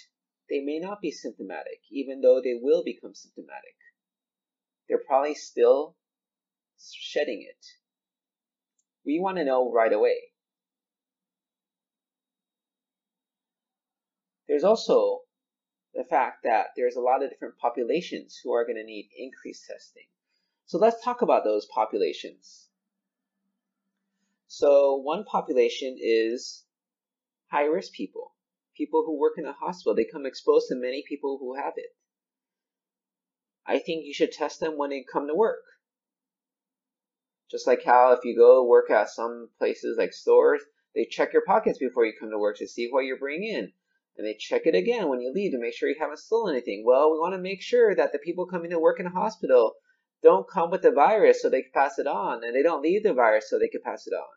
they 0.49 0.59
may 0.59 0.79
not 0.79 1.01
be 1.01 1.11
symptomatic, 1.11 1.81
even 1.91 2.21
though 2.21 2.41
they 2.41 2.57
will 2.59 2.83
become 2.83 3.13
symptomatic 3.13 3.75
they're 4.91 4.99
probably 5.07 5.35
still 5.35 5.95
shedding 6.77 7.47
it. 7.49 7.65
We 9.05 9.19
want 9.19 9.37
to 9.37 9.45
know 9.45 9.71
right 9.71 9.91
away. 9.91 10.17
There's 14.47 14.63
also 14.63 15.21
the 15.93 16.03
fact 16.03 16.43
that 16.43 16.67
there's 16.75 16.95
a 16.95 17.01
lot 17.01 17.23
of 17.23 17.29
different 17.29 17.57
populations 17.57 18.39
who 18.43 18.53
are 18.53 18.65
going 18.65 18.77
to 18.77 18.83
need 18.83 19.09
increased 19.17 19.65
testing. 19.65 20.05
So 20.65 20.77
let's 20.77 21.03
talk 21.03 21.21
about 21.21 21.43
those 21.43 21.67
populations. 21.73 22.67
So 24.47 24.97
one 24.97 25.23
population 25.23 25.97
is 25.99 26.65
high 27.49 27.65
risk 27.65 27.93
people, 27.93 28.33
people 28.75 29.03
who 29.05 29.19
work 29.19 29.33
in 29.37 29.45
a 29.45 29.53
hospital. 29.53 29.95
They 29.95 30.05
come 30.05 30.25
exposed 30.25 30.67
to 30.69 30.75
many 30.75 31.03
people 31.07 31.37
who 31.39 31.55
have 31.55 31.73
it. 31.77 31.95
I 33.65 33.79
think 33.79 34.05
you 34.05 34.13
should 34.13 34.31
test 34.31 34.59
them 34.59 34.77
when 34.77 34.89
they 34.89 35.05
come 35.09 35.27
to 35.27 35.35
work. 35.35 35.63
Just 37.51 37.67
like 37.67 37.83
how 37.83 38.13
if 38.13 38.23
you 38.23 38.33
go 38.33 38.65
work 38.65 38.89
at 38.89 39.09
some 39.09 39.49
places 39.57 39.97
like 39.97 40.13
stores, 40.13 40.61
they 40.95 41.03
check 41.03 41.33
your 41.33 41.43
pockets 41.45 41.77
before 41.77 42.05
you 42.05 42.13
come 42.17 42.29
to 42.29 42.39
work 42.39 42.57
to 42.59 42.67
see 42.67 42.87
what 42.89 43.03
you're 43.03 43.19
bringing 43.19 43.53
in. 43.53 43.73
And 44.17 44.25
they 44.25 44.35
check 44.35 44.61
it 44.65 44.73
again 44.73 45.09
when 45.09 45.19
you 45.19 45.33
leave 45.33 45.51
to 45.51 45.59
make 45.59 45.73
sure 45.73 45.89
you 45.89 45.97
haven't 45.99 46.19
stolen 46.19 46.55
anything. 46.55 46.85
Well, 46.85 47.11
we 47.11 47.19
want 47.19 47.33
to 47.33 47.41
make 47.41 47.61
sure 47.61 47.93
that 47.93 48.13
the 48.13 48.19
people 48.19 48.45
coming 48.45 48.69
to 48.69 48.79
work 48.79 49.01
in 49.01 49.05
a 49.05 49.09
hospital 49.09 49.73
don't 50.23 50.49
come 50.49 50.71
with 50.71 50.81
the 50.81 50.91
virus 50.91 51.41
so 51.41 51.49
they 51.49 51.63
can 51.63 51.71
pass 51.73 51.99
it 51.99 52.07
on, 52.07 52.41
and 52.45 52.55
they 52.55 52.63
don't 52.63 52.81
leave 52.81 53.03
the 53.03 53.13
virus 53.13 53.49
so 53.49 53.59
they 53.59 53.67
can 53.67 53.81
pass 53.81 54.07
it 54.07 54.13
on. 54.13 54.29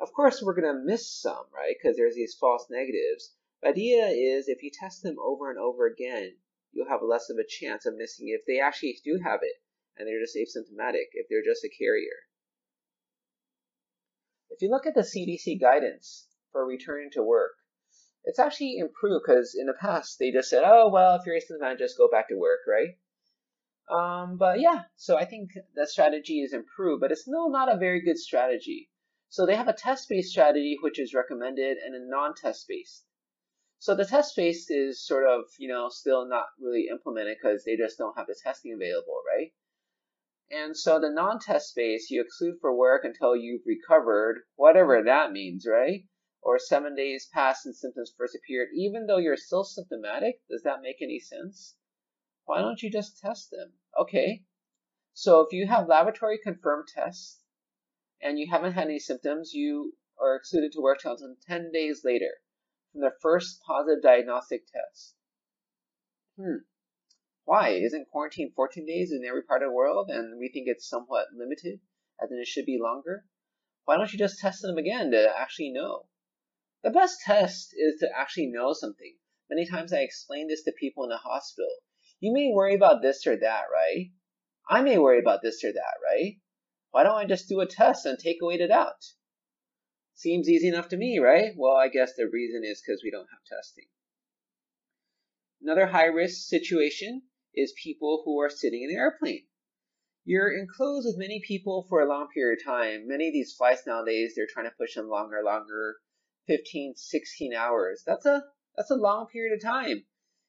Of 0.00 0.12
course, 0.12 0.42
we're 0.42 0.60
going 0.60 0.74
to 0.74 0.84
miss 0.84 1.08
some, 1.08 1.44
right? 1.54 1.76
Because 1.80 1.96
there's 1.96 2.16
these 2.16 2.34
false 2.34 2.66
negatives. 2.70 3.34
The 3.62 3.68
idea 3.68 4.06
is 4.06 4.48
if 4.48 4.64
you 4.64 4.70
test 4.72 5.04
them 5.04 5.16
over 5.20 5.48
and 5.48 5.60
over 5.60 5.86
again, 5.86 6.38
you'll 6.72 6.88
have 6.88 7.02
less 7.02 7.30
of 7.30 7.36
a 7.38 7.46
chance 7.46 7.86
of 7.86 7.96
missing 7.96 8.28
it 8.28 8.40
if 8.40 8.46
they 8.46 8.58
actually 8.58 8.98
do 9.04 9.20
have 9.22 9.40
it 9.42 9.54
and 9.98 10.06
they're 10.06 10.20
just 10.20 10.36
asymptomatic, 10.36 11.08
if 11.12 11.26
they're 11.28 11.44
just 11.44 11.64
a 11.64 11.68
carrier. 11.68 12.14
If 14.50 14.62
you 14.62 14.70
look 14.70 14.86
at 14.86 14.94
the 14.94 15.02
CDC 15.02 15.60
guidance 15.60 16.26
for 16.52 16.66
returning 16.66 17.10
to 17.12 17.22
work, 17.22 17.52
it's 18.24 18.38
actually 18.38 18.78
improved 18.78 19.24
because 19.26 19.54
in 19.58 19.66
the 19.66 19.74
past 19.74 20.18
they 20.18 20.30
just 20.30 20.50
said, 20.50 20.62
oh, 20.64 20.88
well, 20.88 21.16
if 21.16 21.26
you're 21.26 21.36
asymptomatic, 21.36 21.78
just 21.78 21.98
go 21.98 22.08
back 22.08 22.28
to 22.28 22.36
work, 22.36 22.60
right? 22.66 22.96
Um, 23.90 24.36
but 24.36 24.60
yeah, 24.60 24.82
so 24.96 25.16
I 25.16 25.24
think 25.24 25.50
the 25.74 25.86
strategy 25.86 26.40
is 26.42 26.52
improved, 26.52 27.00
but 27.00 27.10
it's 27.10 27.22
still 27.22 27.50
not 27.50 27.72
a 27.72 27.78
very 27.78 28.02
good 28.02 28.18
strategy. 28.18 28.90
So 29.30 29.46
they 29.46 29.56
have 29.56 29.68
a 29.68 29.72
test 29.72 30.08
based 30.08 30.30
strategy, 30.30 30.78
which 30.80 30.98
is 30.98 31.14
recommended, 31.14 31.78
and 31.78 31.94
a 31.94 32.08
non 32.08 32.34
test 32.34 32.66
based. 32.68 33.04
So 33.80 33.94
the 33.94 34.04
test 34.04 34.34
phase 34.34 34.68
is 34.70 35.00
sort 35.00 35.28
of, 35.28 35.44
you 35.58 35.68
know, 35.68 35.88
still 35.88 36.26
not 36.26 36.46
really 36.60 36.88
implemented 36.90 37.36
because 37.40 37.62
they 37.62 37.76
just 37.76 37.96
don't 37.96 38.16
have 38.16 38.26
the 38.26 38.34
testing 38.34 38.72
available? 38.72 39.17
And 40.50 40.76
so 40.76 40.98
the 40.98 41.10
non-test 41.10 41.68
space 41.68 42.10
you 42.10 42.22
exclude 42.22 42.58
for 42.60 42.74
work 42.74 43.04
until 43.04 43.36
you've 43.36 43.66
recovered, 43.66 44.44
whatever 44.56 45.02
that 45.02 45.30
means, 45.30 45.66
right? 45.66 46.06
Or 46.40 46.58
seven 46.58 46.94
days 46.94 47.28
past 47.32 47.64
since 47.64 47.80
symptoms 47.80 48.14
first 48.16 48.34
appeared, 48.34 48.68
even 48.74 49.06
though 49.06 49.18
you're 49.18 49.36
still 49.36 49.64
symptomatic. 49.64 50.40
Does 50.48 50.62
that 50.62 50.80
make 50.80 51.02
any 51.02 51.20
sense? 51.20 51.76
Why 52.44 52.62
don't 52.62 52.82
you 52.82 52.90
just 52.90 53.18
test 53.18 53.50
them? 53.50 53.74
Okay. 53.98 54.44
So 55.12 55.40
if 55.40 55.52
you 55.52 55.66
have 55.66 55.88
laboratory 55.88 56.38
confirmed 56.38 56.88
tests 56.88 57.42
and 58.22 58.38
you 58.38 58.48
haven't 58.50 58.72
had 58.72 58.84
any 58.84 58.98
symptoms, 58.98 59.52
you 59.52 59.92
are 60.18 60.36
excluded 60.36 60.72
to 60.72 60.80
work 60.80 61.00
until 61.04 61.36
10 61.46 61.72
days 61.72 62.02
later 62.04 62.30
from 62.92 63.02
the 63.02 63.12
first 63.20 63.60
positive 63.66 64.02
diagnostic 64.02 64.62
test. 64.66 65.14
Hmm. 66.38 66.58
Why? 67.48 67.70
Isn't 67.70 68.10
quarantine 68.10 68.52
14 68.54 68.84
days 68.84 69.10
in 69.10 69.24
every 69.24 69.42
part 69.42 69.62
of 69.62 69.70
the 69.70 69.74
world 69.74 70.10
and 70.10 70.38
we 70.38 70.50
think 70.50 70.68
it's 70.68 70.86
somewhat 70.86 71.28
limited, 71.34 71.80
as 72.22 72.30
in 72.30 72.38
it 72.38 72.46
should 72.46 72.66
be 72.66 72.78
longer? 72.78 73.24
Why 73.86 73.96
don't 73.96 74.12
you 74.12 74.18
just 74.18 74.38
test 74.38 74.60
them 74.60 74.76
again 74.76 75.12
to 75.12 75.32
actually 75.34 75.70
know? 75.70 76.08
The 76.82 76.90
best 76.90 77.22
test 77.24 77.72
is 77.74 78.00
to 78.00 78.10
actually 78.14 78.48
know 78.48 78.74
something. 78.74 79.16
Many 79.48 79.64
times 79.66 79.94
I 79.94 80.00
explain 80.00 80.48
this 80.48 80.62
to 80.64 80.72
people 80.78 81.04
in 81.04 81.08
the 81.08 81.16
hospital. 81.16 81.70
You 82.20 82.34
may 82.34 82.52
worry 82.52 82.74
about 82.74 83.00
this 83.00 83.26
or 83.26 83.34
that, 83.38 83.64
right? 83.72 84.10
I 84.68 84.82
may 84.82 84.98
worry 84.98 85.18
about 85.18 85.40
this 85.40 85.64
or 85.64 85.72
that, 85.72 85.94
right? 86.04 86.36
Why 86.90 87.02
don't 87.02 87.16
I 87.16 87.24
just 87.24 87.48
do 87.48 87.60
a 87.60 87.66
test 87.66 88.04
and 88.04 88.18
take 88.18 88.42
away 88.42 88.58
the 88.58 88.68
doubt? 88.68 89.02
Seems 90.12 90.50
easy 90.50 90.68
enough 90.68 90.88
to 90.88 90.98
me, 90.98 91.18
right? 91.18 91.54
Well, 91.56 91.78
I 91.78 91.88
guess 91.88 92.12
the 92.14 92.28
reason 92.30 92.60
is 92.62 92.82
because 92.82 93.00
we 93.02 93.10
don't 93.10 93.30
have 93.30 93.58
testing. 93.58 93.86
Another 95.62 95.86
high 95.86 96.08
risk 96.08 96.46
situation 96.46 97.22
is 97.54 97.72
people 97.82 98.22
who 98.24 98.40
are 98.40 98.50
sitting 98.50 98.82
in 98.82 98.88
the 98.88 98.96
airplane. 98.96 99.46
You're 100.24 100.52
enclosed 100.52 101.06
with 101.06 101.18
many 101.18 101.40
people 101.46 101.86
for 101.88 102.00
a 102.00 102.08
long 102.08 102.28
period 102.34 102.58
of 102.60 102.64
time. 102.64 103.08
Many 103.08 103.28
of 103.28 103.32
these 103.32 103.54
flights 103.54 103.86
nowadays, 103.86 104.34
they're 104.36 104.46
trying 104.46 104.66
to 104.66 104.76
push 104.78 104.94
them 104.94 105.08
longer, 105.08 105.42
longer, 105.42 105.96
15, 106.46 106.94
16 106.96 107.54
hours. 107.54 108.02
That's 108.06 108.26
a 108.26 108.44
that's 108.76 108.90
a 108.90 108.96
long 108.96 109.26
period 109.26 109.54
of 109.54 109.62
time. 109.62 110.04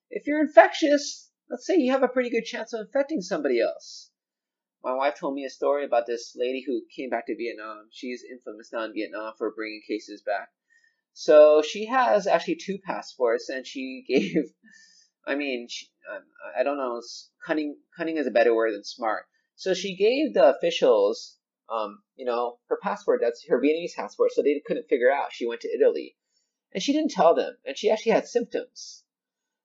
If 0.09 0.27
you're 0.27 0.41
infectious, 0.41 1.31
let's 1.49 1.65
say 1.65 1.77
you 1.77 1.91
have 1.91 2.03
a 2.03 2.07
pretty 2.07 2.29
good 2.29 2.45
chance 2.45 2.73
of 2.73 2.81
infecting 2.81 3.21
somebody 3.21 3.61
else. 3.61 4.11
My 4.83 4.93
wife 4.93 5.15
told 5.15 5.33
me 5.33 5.45
a 5.45 5.49
story 5.49 5.83
about 5.85 6.05
this 6.05 6.35
lady 6.37 6.63
who 6.65 6.85
came 6.95 7.09
back 7.09 7.27
to 7.27 7.35
Vietnam. 7.35 7.89
She's 7.91 8.23
infamous 8.23 8.71
now 8.71 8.83
in 8.83 8.93
Vietnam 8.93 9.33
for 9.37 9.51
bringing 9.51 9.81
cases 9.87 10.21
back. 10.21 10.49
So 11.13 11.61
she 11.61 11.85
has 11.87 12.27
actually 12.27 12.55
two 12.55 12.77
passports, 12.77 13.49
and 13.49 13.65
she 13.67 14.05
gave 14.07 14.53
I 15.27 15.35
mean, 15.35 15.67
she, 15.69 15.87
um, 16.13 16.23
I 16.57 16.63
don't 16.63 16.77
know, 16.77 17.01
cunning, 17.45 17.77
cunning 17.95 18.17
is 18.17 18.27
a 18.27 18.31
better 18.31 18.55
word 18.55 18.73
than 18.73 18.83
smart. 18.83 19.25
So 19.55 19.73
she 19.73 19.95
gave 19.95 20.33
the 20.33 20.55
officials, 20.55 21.37
um, 21.69 22.01
you 22.15 22.25
know, 22.25 22.57
her 22.69 22.77
passport, 22.81 23.19
that's 23.21 23.45
her 23.47 23.61
Vietnamese 23.61 23.95
passport, 23.95 24.31
so 24.31 24.41
they 24.41 24.61
couldn't 24.65 24.89
figure 24.89 25.11
out 25.11 25.33
she 25.33 25.47
went 25.47 25.61
to 25.61 25.73
Italy. 25.73 26.15
And 26.73 26.81
she 26.81 26.93
didn't 26.93 27.11
tell 27.11 27.35
them, 27.35 27.57
and 27.65 27.77
she 27.77 27.89
actually 27.91 28.13
had 28.13 28.27
symptoms. 28.27 29.03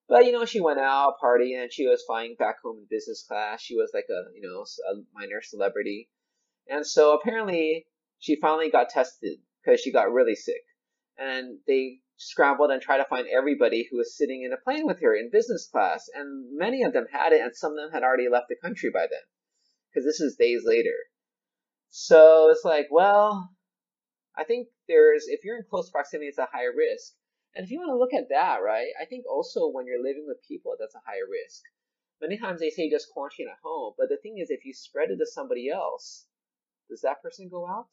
But, 0.09 0.27
you 0.27 0.33
know, 0.33 0.45
she 0.45 0.61
went 0.61 0.81
out 0.81 1.15
partying 1.23 1.63
and 1.63 1.73
she 1.73 1.87
was 1.87 2.03
flying 2.03 2.37
back 2.39 2.57
home 2.63 2.79
in 2.79 2.87
business 2.91 3.25
class. 3.27 3.63
She 3.63 3.75
was 3.75 3.91
like 3.95 4.07
a, 4.11 4.35
you 4.35 4.43
know, 4.43 4.65
a 4.91 5.03
minor 5.15 5.41
celebrity. 5.41 6.11
And 6.69 6.87
so 6.87 7.15
apparently 7.15 7.87
she 8.19 8.37
finally 8.37 8.71
got 8.71 8.91
tested 8.91 9.39
because 9.65 9.81
she 9.81 9.93
got 9.93 10.13
really 10.13 10.35
sick. 10.35 10.63
And 11.17 11.59
they 11.67 12.01
scrambled 12.17 12.71
and 12.71 12.81
tried 12.81 12.99
to 12.99 13.05
find 13.05 13.27
everybody 13.27 13.89
who 13.91 13.97
was 13.97 14.17
sitting 14.17 14.43
in 14.45 14.53
a 14.53 14.63
plane 14.63 14.87
with 14.87 15.01
her 15.01 15.15
in 15.15 15.31
business 15.31 15.69
class, 15.71 16.09
and 16.15 16.57
many 16.57 16.83
of 16.83 16.93
them 16.93 17.07
had 17.11 17.33
it, 17.33 17.41
and 17.41 17.55
some 17.55 17.73
of 17.73 17.79
them 17.79 17.93
had 17.93 18.03
already 18.03 18.29
left 18.29 18.49
the 18.49 18.57
country 18.57 18.91
by 18.93 19.07
then, 19.11 19.27
because 19.91 20.07
this 20.07 20.21
is 20.21 20.37
days 20.37 20.63
later. 20.65 20.95
So 21.91 22.51
it's 22.51 22.65
like, 22.65 22.87
well, 22.91 23.51
I 24.37 24.45
think 24.45 24.69
there's, 24.89 25.27
if 25.29 25.45
you're 25.45 25.57
in 25.57 25.65
close 25.69 25.91
proximity, 25.91 26.29
it's 26.29 26.39
a 26.39 26.49
higher 26.53 26.73
risk. 26.77 27.13
And 27.55 27.65
if 27.65 27.71
you 27.71 27.79
want 27.79 27.91
to 27.91 27.99
look 27.99 28.13
at 28.13 28.31
that, 28.31 28.59
right, 28.65 28.91
I 29.01 29.05
think 29.05 29.25
also 29.31 29.69
when 29.69 29.87
you're 29.87 30.03
living 30.03 30.25
with 30.27 30.43
people, 30.47 30.75
that's 30.79 30.97
a 30.97 31.07
higher 31.07 31.27
risk. 31.31 31.63
Many 32.21 32.39
times 32.39 32.61
they 32.61 32.71
say 32.71 32.91
just 32.91 33.11
quarantine 33.13 33.49
at 33.49 33.63
home, 33.63 33.95
but 33.99 34.09
the 34.09 34.19
thing 34.23 34.39
is, 34.39 34.51
if 34.51 34.65
you 34.65 34.73
spread 34.73 35.11
it 35.11 35.19
to 35.19 35.27
somebody 35.27 35.69
else, 35.71 36.27
does 36.91 37.03
that 37.03 37.23
person 37.23 37.49
go 37.49 37.67
out? 37.67 37.91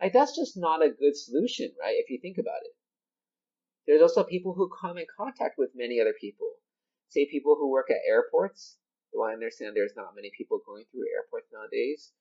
Like, 0.00 0.12
that's 0.12 0.36
just 0.36 0.56
not 0.56 0.82
a 0.82 0.90
good 0.90 1.16
solution, 1.16 1.72
right, 1.80 1.96
if 1.98 2.10
you 2.10 2.18
think 2.22 2.38
about 2.38 2.62
it. 2.62 2.72
There's 3.86 4.02
also 4.02 4.24
people 4.24 4.54
who 4.54 4.70
come 4.80 4.98
in 4.98 5.06
contact 5.16 5.56
with 5.58 5.70
many 5.74 6.00
other 6.00 6.14
people. 6.20 6.52
Say 7.08 7.26
people 7.30 7.56
who 7.56 7.70
work 7.70 7.90
at 7.90 8.08
airports, 8.08 8.78
though 9.12 9.24
I 9.24 9.32
understand 9.32 9.74
there's 9.74 9.96
not 9.96 10.14
many 10.14 10.30
people 10.36 10.60
going 10.64 10.84
through 10.90 11.08
airports 11.14 11.48
nowadays. 11.52 12.12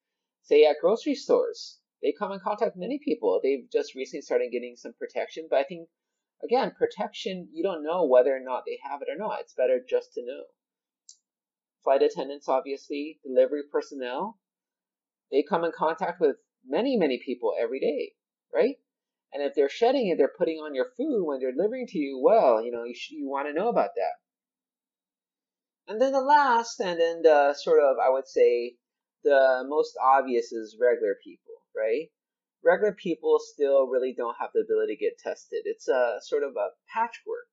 Say 0.41 0.65
at 0.65 0.77
grocery 0.81 1.15
stores, 1.15 1.79
they 2.01 2.13
come 2.17 2.31
in 2.31 2.39
contact 2.39 2.75
with 2.75 2.81
many 2.81 2.99
people. 3.03 3.39
They've 3.43 3.69
just 3.71 3.93
recently 3.93 4.21
started 4.21 4.51
getting 4.51 4.75
some 4.75 4.93
protection, 4.93 5.47
but 5.49 5.59
I 5.59 5.63
think, 5.63 5.89
again, 6.43 6.71
protection, 6.77 7.49
you 7.51 7.61
don't 7.61 7.83
know 7.83 8.05
whether 8.05 8.35
or 8.35 8.39
not 8.39 8.63
they 8.65 8.79
have 8.89 9.01
it 9.01 9.09
or 9.11 9.17
not. 9.17 9.41
It's 9.41 9.53
better 9.53 9.79
just 9.87 10.13
to 10.13 10.25
know. 10.25 10.43
Flight 11.83 12.01
attendants, 12.01 12.49
obviously, 12.49 13.19
delivery 13.23 13.63
personnel, 13.71 14.39
they 15.31 15.43
come 15.43 15.63
in 15.63 15.71
contact 15.71 16.19
with 16.19 16.37
many, 16.65 16.97
many 16.97 17.21
people 17.23 17.53
every 17.59 17.79
day, 17.79 18.13
right? 18.53 18.77
And 19.33 19.43
if 19.43 19.53
they're 19.53 19.69
shedding 19.69 20.07
it, 20.07 20.17
they're 20.17 20.33
putting 20.37 20.57
on 20.57 20.73
your 20.73 20.87
food 20.97 21.23
when 21.25 21.39
they're 21.39 21.51
delivering 21.51 21.87
to 21.87 21.99
you, 21.99 22.19
well, 22.23 22.63
you 22.63 22.71
know, 22.71 22.83
you, 22.83 22.95
you 23.11 23.29
want 23.29 23.47
to 23.47 23.53
know 23.53 23.69
about 23.69 23.91
that. 23.95 24.15
And 25.87 26.01
then 26.01 26.11
the 26.11 26.21
last, 26.21 26.79
and 26.79 26.99
then 26.99 27.21
the 27.21 27.53
sort 27.53 27.79
of, 27.79 27.97
I 28.03 28.09
would 28.09 28.27
say, 28.27 28.75
the 29.23 29.65
most 29.67 29.93
obvious 30.01 30.51
is 30.51 30.77
regular 30.79 31.15
people, 31.23 31.53
right? 31.75 32.07
Regular 32.63 32.93
people 32.93 33.37
still 33.39 33.87
really 33.87 34.13
don't 34.17 34.35
have 34.39 34.49
the 34.53 34.61
ability 34.61 34.95
to 34.95 34.99
get 34.99 35.19
tested. 35.19 35.61
It's 35.65 35.87
a 35.87 36.17
sort 36.21 36.43
of 36.43 36.51
a 36.57 36.69
patchwork. 36.93 37.47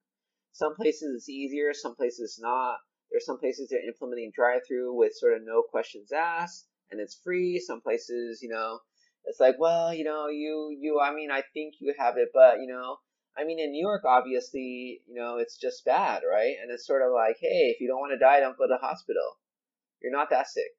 Some 0.52 0.74
places 0.74 1.14
it's 1.14 1.28
easier, 1.28 1.72
some 1.74 1.94
places 1.94 2.38
not. 2.40 2.76
There's 3.10 3.26
some 3.26 3.38
places 3.38 3.68
they're 3.68 3.86
implementing 3.86 4.32
drive-through 4.34 4.96
with 4.96 5.12
sort 5.14 5.34
of 5.34 5.42
no 5.44 5.62
questions 5.62 6.10
asked, 6.12 6.66
and 6.90 7.00
it's 7.00 7.20
free. 7.22 7.60
Some 7.60 7.80
places, 7.80 8.40
you 8.42 8.48
know, 8.48 8.80
it's 9.26 9.40
like, 9.40 9.56
well, 9.58 9.92
you 9.92 10.04
know, 10.04 10.28
you, 10.28 10.74
you, 10.80 11.00
I 11.02 11.14
mean, 11.14 11.30
I 11.30 11.42
think 11.52 11.74
you 11.80 11.94
have 11.98 12.16
it, 12.16 12.28
but, 12.32 12.60
you 12.60 12.68
know, 12.68 12.96
I 13.36 13.44
mean, 13.44 13.58
in 13.58 13.72
New 13.72 13.84
York, 13.84 14.02
obviously, 14.04 15.02
you 15.06 15.14
know, 15.14 15.36
it's 15.38 15.58
just 15.58 15.84
bad, 15.84 16.22
right? 16.28 16.54
And 16.62 16.70
it's 16.70 16.86
sort 16.86 17.02
of 17.02 17.12
like, 17.12 17.36
hey, 17.40 17.74
if 17.74 17.80
you 17.80 17.88
don't 17.88 18.00
want 18.00 18.12
to 18.12 18.24
die, 18.24 18.40
don't 18.40 18.56
go 18.56 18.64
to 18.64 18.78
the 18.80 18.86
hospital. 18.86 19.36
You're 20.02 20.12
not 20.12 20.30
that 20.30 20.48
sick. 20.48 20.72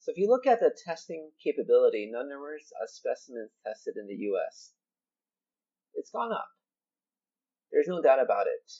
So 0.00 0.10
if 0.10 0.18
you 0.18 0.28
look 0.28 0.46
at 0.46 0.60
the 0.60 0.76
testing 0.84 1.30
capability, 1.42 2.10
numbers 2.12 2.72
of 2.82 2.90
specimens 2.90 3.52
tested 3.64 3.94
in 3.96 4.06
the 4.06 4.22
U.S., 4.32 4.72
it's 5.94 6.10
gone 6.10 6.32
up. 6.32 6.48
There's 7.72 7.88
no 7.88 8.02
doubt 8.02 8.20
about 8.20 8.46
it. 8.46 8.72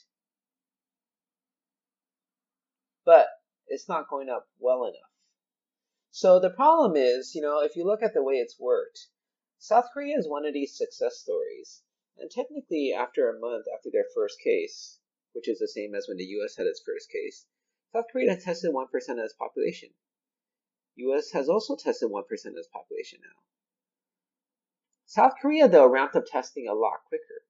But 3.05 3.27
it's 3.67 3.89
not 3.89 4.09
going 4.09 4.29
up 4.29 4.47
well 4.59 4.85
enough. 4.85 5.11
So 6.11 6.39
the 6.39 6.49
problem 6.49 6.95
is, 6.95 7.35
you 7.35 7.41
know, 7.41 7.59
if 7.61 7.75
you 7.75 7.85
look 7.85 8.01
at 8.01 8.13
the 8.13 8.23
way 8.23 8.35
it's 8.35 8.59
worked, 8.59 9.07
South 9.57 9.85
Korea 9.93 10.17
is 10.17 10.27
one 10.27 10.45
of 10.45 10.53
these 10.53 10.77
success 10.77 11.17
stories. 11.17 11.81
And 12.17 12.31
technically, 12.31 12.93
after 12.93 13.29
a 13.29 13.39
month 13.39 13.65
after 13.75 13.89
their 13.91 14.05
first 14.15 14.39
case, 14.39 14.99
which 15.33 15.49
is 15.49 15.59
the 15.59 15.67
same 15.67 15.93
as 15.93 16.07
when 16.07 16.17
the 16.17 16.39
US 16.39 16.55
had 16.55 16.67
its 16.67 16.81
first 16.81 17.11
case, 17.11 17.45
South 17.91 18.05
Korea 18.11 18.37
tested 18.37 18.71
1% 18.73 18.85
of 18.85 19.17
its 19.19 19.33
population. 19.33 19.89
US 20.95 21.31
has 21.31 21.49
also 21.49 21.75
tested 21.75 22.09
1% 22.09 22.21
of 22.21 22.55
its 22.55 22.67
population 22.67 23.19
now. 23.21 23.41
South 25.05 25.33
Korea, 25.41 25.67
though, 25.67 25.87
ramped 25.87 26.15
up 26.15 26.25
testing 26.25 26.67
a 26.67 26.73
lot 26.73 27.03
quicker. 27.07 27.45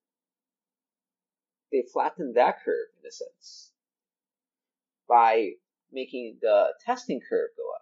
They 1.72 1.84
flattened 1.84 2.36
that 2.36 2.64
curve, 2.64 2.90
in 3.00 3.08
a 3.08 3.12
sense, 3.12 3.72
by 5.08 5.54
making 5.96 6.38
the 6.42 6.74
testing 6.86 7.20
curve 7.20 7.50
go 7.58 7.64
up. 7.74 7.82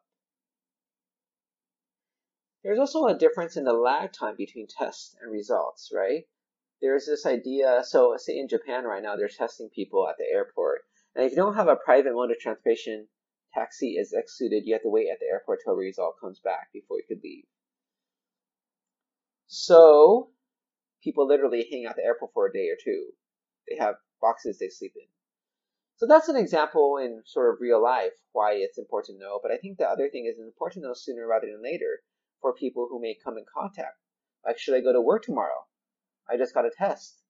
There's 2.63 2.79
also 2.79 3.07
a 3.07 3.17
difference 3.17 3.57
in 3.57 3.65
the 3.65 3.73
lag 3.73 4.13
time 4.13 4.35
between 4.37 4.67
tests 4.67 5.15
and 5.21 5.31
results, 5.31 5.91
right? 5.93 6.23
There's 6.81 7.05
this 7.05 7.25
idea, 7.25 7.81
so 7.83 8.15
say 8.17 8.37
in 8.37 8.47
Japan 8.47 8.85
right 8.85 9.03
now, 9.03 9.15
they're 9.15 9.27
testing 9.27 9.69
people 9.75 10.07
at 10.07 10.15
the 10.17 10.25
airport. 10.31 10.81
And 11.15 11.25
if 11.25 11.31
you 11.31 11.37
don't 11.37 11.55
have 11.55 11.67
a 11.67 11.75
private 11.75 12.13
mode 12.13 12.31
of 12.31 12.39
transportation, 12.39 13.07
taxi 13.53 13.95
is 13.97 14.13
excluded. 14.13 14.63
You 14.65 14.73
have 14.73 14.83
to 14.83 14.89
wait 14.89 15.09
at 15.11 15.19
the 15.19 15.25
airport 15.25 15.59
till 15.63 15.75
the 15.75 15.81
result 15.81 16.15
comes 16.21 16.39
back 16.39 16.71
before 16.71 16.97
you 16.97 17.03
could 17.07 17.23
leave. 17.23 17.45
So 19.47 20.29
people 21.03 21.27
literally 21.27 21.67
hang 21.69 21.85
out 21.87 21.95
the 21.95 22.03
airport 22.03 22.31
for 22.33 22.47
a 22.47 22.53
day 22.53 22.69
or 22.69 22.77
two. 22.83 23.07
They 23.69 23.77
have 23.77 23.95
boxes 24.21 24.57
they 24.59 24.69
sleep 24.69 24.93
in. 24.95 25.07
So 25.97 26.07
that's 26.07 26.27
an 26.27 26.35
example 26.35 26.97
in 26.97 27.21
sort 27.25 27.53
of 27.53 27.61
real 27.61 27.81
life 27.81 28.13
why 28.31 28.53
it's 28.53 28.77
important 28.77 29.19
to 29.19 29.23
know. 29.23 29.39
But 29.41 29.51
I 29.51 29.57
think 29.57 29.77
the 29.77 29.87
other 29.87 30.09
thing 30.09 30.25
is 30.25 30.37
it's 30.37 30.45
important 30.45 30.83
to 30.83 30.87
know 30.89 30.93
sooner 30.95 31.27
rather 31.27 31.47
than 31.47 31.63
later 31.63 32.01
for 32.41 32.53
people 32.53 32.87
who 32.89 32.99
may 32.99 33.15
come 33.23 33.37
in 33.37 33.45
contact. 33.55 33.97
Like, 34.45 34.59
should 34.59 34.75
I 34.75 34.81
go 34.81 34.91
to 34.91 34.99
work 34.99 35.23
tomorrow? 35.23 35.65
I 36.29 36.35
just 36.37 36.53
got 36.53 36.65
a 36.65 36.71
test. 36.77 37.21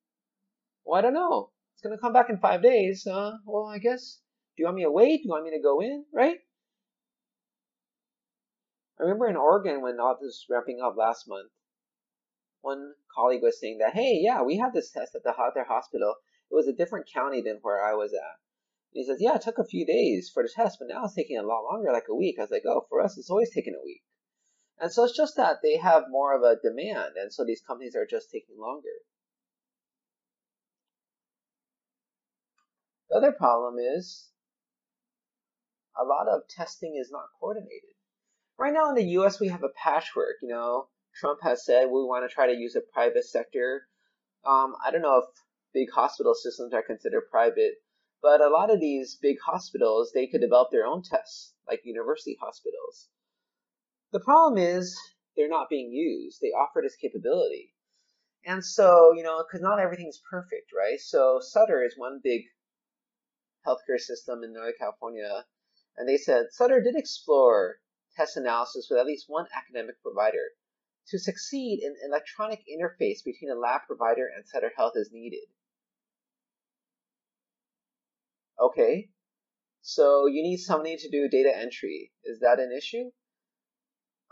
Well, 0.86 0.98
I 0.98 1.02
don't 1.02 1.14
know. 1.14 1.52
It's 1.74 1.82
going 1.82 1.96
to 1.96 2.02
come 2.02 2.14
back 2.14 2.30
in 2.30 2.38
five 2.38 2.64
days. 2.64 3.06
Uh, 3.06 3.34
well, 3.46 3.68
I 3.68 3.78
guess 3.78 4.20
Do 4.56 4.62
you 4.62 4.66
want 4.66 4.78
me 4.78 4.84
to 4.84 4.92
wait? 4.92 5.18
Do 5.18 5.24
you 5.26 5.30
want 5.32 5.46
me 5.46 5.52
to 5.52 5.62
go 5.62 5.82
in? 5.82 6.06
Right? 6.14 6.38
I 9.00 9.04
remember 9.04 9.28
in 9.28 9.36
Oregon 9.36 9.82
when 9.82 10.00
all 10.00 10.16
this 10.16 10.22
was 10.22 10.46
ramping 10.50 10.80
up 10.82 10.96
last 10.96 11.28
month, 11.28 11.52
one 12.62 12.94
colleague 13.14 13.42
was 13.42 13.60
saying 13.60 13.80
that, 13.80 13.94
hey, 13.94 14.20
yeah, 14.22 14.42
we 14.42 14.58
have 14.58 14.74
this 14.74 14.92
test 14.92 15.16
at 15.16 15.24
the 15.24 15.34
their 15.54 15.66
hospital. 15.66 16.16
It 16.50 16.56
was 16.56 16.68
a 16.68 16.74
different 16.74 17.10
county 17.12 17.42
than 17.42 17.60
where 17.62 17.84
I 17.84 17.94
was 17.94 18.14
at. 18.14 18.38
And 18.94 19.02
he 19.02 19.06
says, 19.06 19.18
yeah, 19.20 19.36
it 19.36 19.42
took 19.42 19.58
a 19.58 19.66
few 19.66 19.86
days 19.86 20.30
for 20.32 20.44
the 20.44 20.50
test, 20.54 20.78
but 20.80 20.88
now 20.88 21.06
it's 21.06 21.16
taking 21.16 21.38
a 21.38 21.44
lot 21.44 21.64
longer, 21.64 21.92
like 21.92 22.08
a 22.10 22.16
week. 22.16 22.36
I 22.38 22.44
was 22.44 22.52
like, 22.52 22.64
oh, 22.68 22.86
for 22.90 23.02
us, 23.02 23.18
it's 23.18 23.30
always 23.30 23.50
taking 23.52 23.74
a 23.74 23.84
week. 23.84 24.04
And 24.80 24.92
so 24.92 25.04
it's 25.04 25.18
just 25.18 25.36
that 25.38 25.58
they 25.64 25.78
have 25.78 26.04
more 26.10 26.36
of 26.36 26.44
a 26.44 26.60
demand, 26.62 27.14
and 27.16 27.32
so 27.32 27.44
these 27.46 27.62
companies 27.62 27.96
are 27.96 28.06
just 28.06 28.30
taking 28.32 28.56
longer. 28.60 28.90
The 33.10 33.18
other 33.18 33.32
problem 33.32 33.76
is 33.80 34.30
a 36.00 36.04
lot 36.04 36.28
of 36.28 36.48
testing 36.50 36.96
is 37.00 37.12
not 37.12 37.26
coordinated. 37.40 37.94
Right 38.58 38.74
now 38.74 38.90
in 38.90 38.96
the 38.96 39.12
US, 39.20 39.40
we 39.40 39.50
have 39.50 39.64
a 39.64 39.70
patchwork. 39.70 40.38
You 40.42 40.50
know, 40.50 40.88
Trump 41.16 41.40
has 41.44 41.66
said 41.66 41.86
we 41.86 42.04
want 42.04 42.28
to 42.28 42.34
try 42.34 42.48
to 42.48 42.58
use 42.58 42.76
a 42.76 42.82
private 42.82 43.26
sector. 43.26 43.88
Um, 44.46 44.76
I 44.86 44.92
don't 44.92 45.02
know 45.02 45.20
if 45.20 45.26
big 45.74 45.92
hospital 45.92 46.34
systems 46.34 46.74
are 46.74 46.82
considered 46.82 47.30
private, 47.30 47.76
but 48.24 48.40
a 48.40 48.50
lot 48.50 48.72
of 48.72 48.80
these 48.80 49.20
big 49.22 49.36
hospitals, 49.46 50.12
they 50.14 50.28
could 50.28 50.40
develop 50.40 50.72
their 50.72 50.86
own 50.86 51.04
tests, 51.04 51.54
like 51.68 51.82
university 51.84 52.38
hospitals. 52.42 53.10
The 54.14 54.22
problem 54.22 54.58
is 54.58 54.98
they're 55.36 55.50
not 55.50 55.70
being 55.70 55.92
used. 55.92 56.40
They 56.42 56.48
offer 56.48 56.80
this 56.82 56.96
capability. 56.96 57.74
And 58.46 58.64
so, 58.64 59.12
you 59.14 59.24
know, 59.24 59.44
because 59.44 59.62
not 59.62 59.80
everything's 59.80 60.22
perfect, 60.30 60.72
right? 60.74 61.00
So 61.00 61.40
Sutter 61.42 61.84
is 61.84 61.98
one 61.98 62.22
big 62.24 62.44
healthcare 63.68 64.00
system 64.00 64.42
in 64.44 64.54
Northern 64.54 64.74
California, 64.80 65.46
and 65.98 66.08
they 66.08 66.18
said 66.18 66.46
Sutter 66.52 66.82
did 66.82 66.96
explore 66.96 67.80
test 68.16 68.38
analysis 68.38 68.88
with 68.90 69.00
at 69.00 69.06
least 69.06 69.26
one 69.28 69.48
academic 69.54 70.02
provider. 70.02 70.52
To 71.08 71.20
succeed, 71.20 71.82
an 71.84 71.96
electronic 72.06 72.62
interface 72.72 73.24
between 73.24 73.52
a 73.52 73.60
lab 73.60 73.82
provider 73.86 74.30
and 74.34 74.48
Sutter 74.48 74.72
Health 74.78 74.94
is 74.96 75.12
needed. 75.12 75.48
Okay, 78.64 79.10
so 79.82 80.28
you 80.28 80.42
need 80.42 80.58
somebody 80.58 80.96
to 80.96 81.10
do 81.10 81.28
data 81.28 81.52
entry. 81.54 82.12
Is 82.24 82.40
that 82.40 82.60
an 82.60 82.72
issue? 82.72 83.12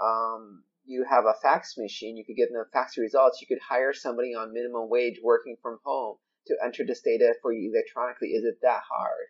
Um, 0.02 0.64
you 0.86 1.06
have 1.10 1.26
a 1.26 1.36
fax 1.42 1.76
machine, 1.78 2.16
you 2.16 2.24
could 2.26 2.38
get 2.38 2.50
them 2.52 2.64
fax 2.72 2.98
results. 2.98 3.42
You 3.42 3.48
could 3.48 3.62
hire 3.62 3.94
somebody 3.94 4.34
on 4.34 4.54
minimum 4.54 4.90
wage 4.90 5.20
working 5.22 5.58
from 5.62 5.80
home 5.84 6.16
to 6.48 6.56
enter 6.64 6.86
this 6.86 7.02
data 7.02 7.34
for 7.42 7.52
you 7.52 7.72
electronically. 7.74 8.30
Is 8.30 8.46
it 8.46 8.60
that 8.62 8.82
hard? 8.90 9.28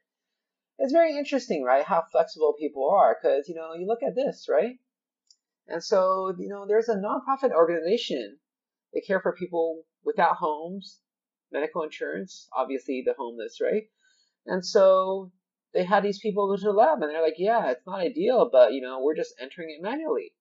It's 0.78 0.94
very 0.94 1.18
interesting, 1.18 1.64
right? 1.64 1.84
How 1.84 2.04
flexible 2.12 2.56
people 2.60 2.90
are. 2.90 3.18
Because, 3.20 3.50
you 3.50 3.56
know, 3.56 3.74
you 3.74 3.88
look 3.88 4.04
at 4.04 4.16
this, 4.16 4.48
right? 4.50 4.78
And 5.68 5.84
so, 5.84 6.34
you 6.38 6.48
know, 6.48 6.66
there's 6.68 6.90
a 6.90 6.96
nonprofit 6.96 7.52
organization. 7.52 8.38
They 8.94 9.02
care 9.02 9.20
for 9.20 9.34
people 9.34 9.84
without 10.04 10.38
homes, 10.38 11.00
medical 11.52 11.84
insurance, 11.84 12.48
obviously 12.56 13.04
the 13.06 13.14
homeless, 13.18 13.60
right? 13.62 13.84
And 14.46 14.66
so 14.66 15.32
they 15.74 15.84
had 15.84 16.04
these 16.04 16.20
people 16.20 16.48
go 16.48 16.58
to 16.58 16.64
the 16.64 16.72
lab 16.72 17.02
and 17.02 17.12
they're 17.12 17.22
like, 17.22 17.38
yeah, 17.38 17.72
it's 17.72 17.86
not 17.86 18.00
ideal, 18.00 18.50
but, 18.52 18.74
you 18.74 18.82
know, 18.82 19.02
we're 19.02 19.16
just 19.16 19.36
entering 19.40 19.70
it 19.70 19.82
manually. 19.82 20.34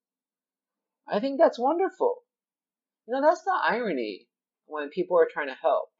I 1.08 1.20
think 1.20 1.38
that's 1.38 1.58
wonderful. 1.58 2.16
You 3.06 3.14
know, 3.14 3.22
that's 3.22 3.42
the 3.42 3.58
irony 3.62 4.28
when 4.66 4.88
people 4.90 5.18
are 5.18 5.28
trying 5.30 5.48
to 5.48 5.54
help 5.60 5.90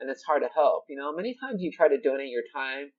and 0.00 0.10
it's 0.10 0.24
hard 0.24 0.42
to 0.42 0.48
help. 0.54 0.84
You 0.88 0.96
know, 0.96 1.14
many 1.14 1.34
times 1.34 1.62
you 1.62 1.70
try 1.72 1.88
to 1.88 2.00
donate 2.00 2.30
your 2.30 2.42
time 2.54 2.92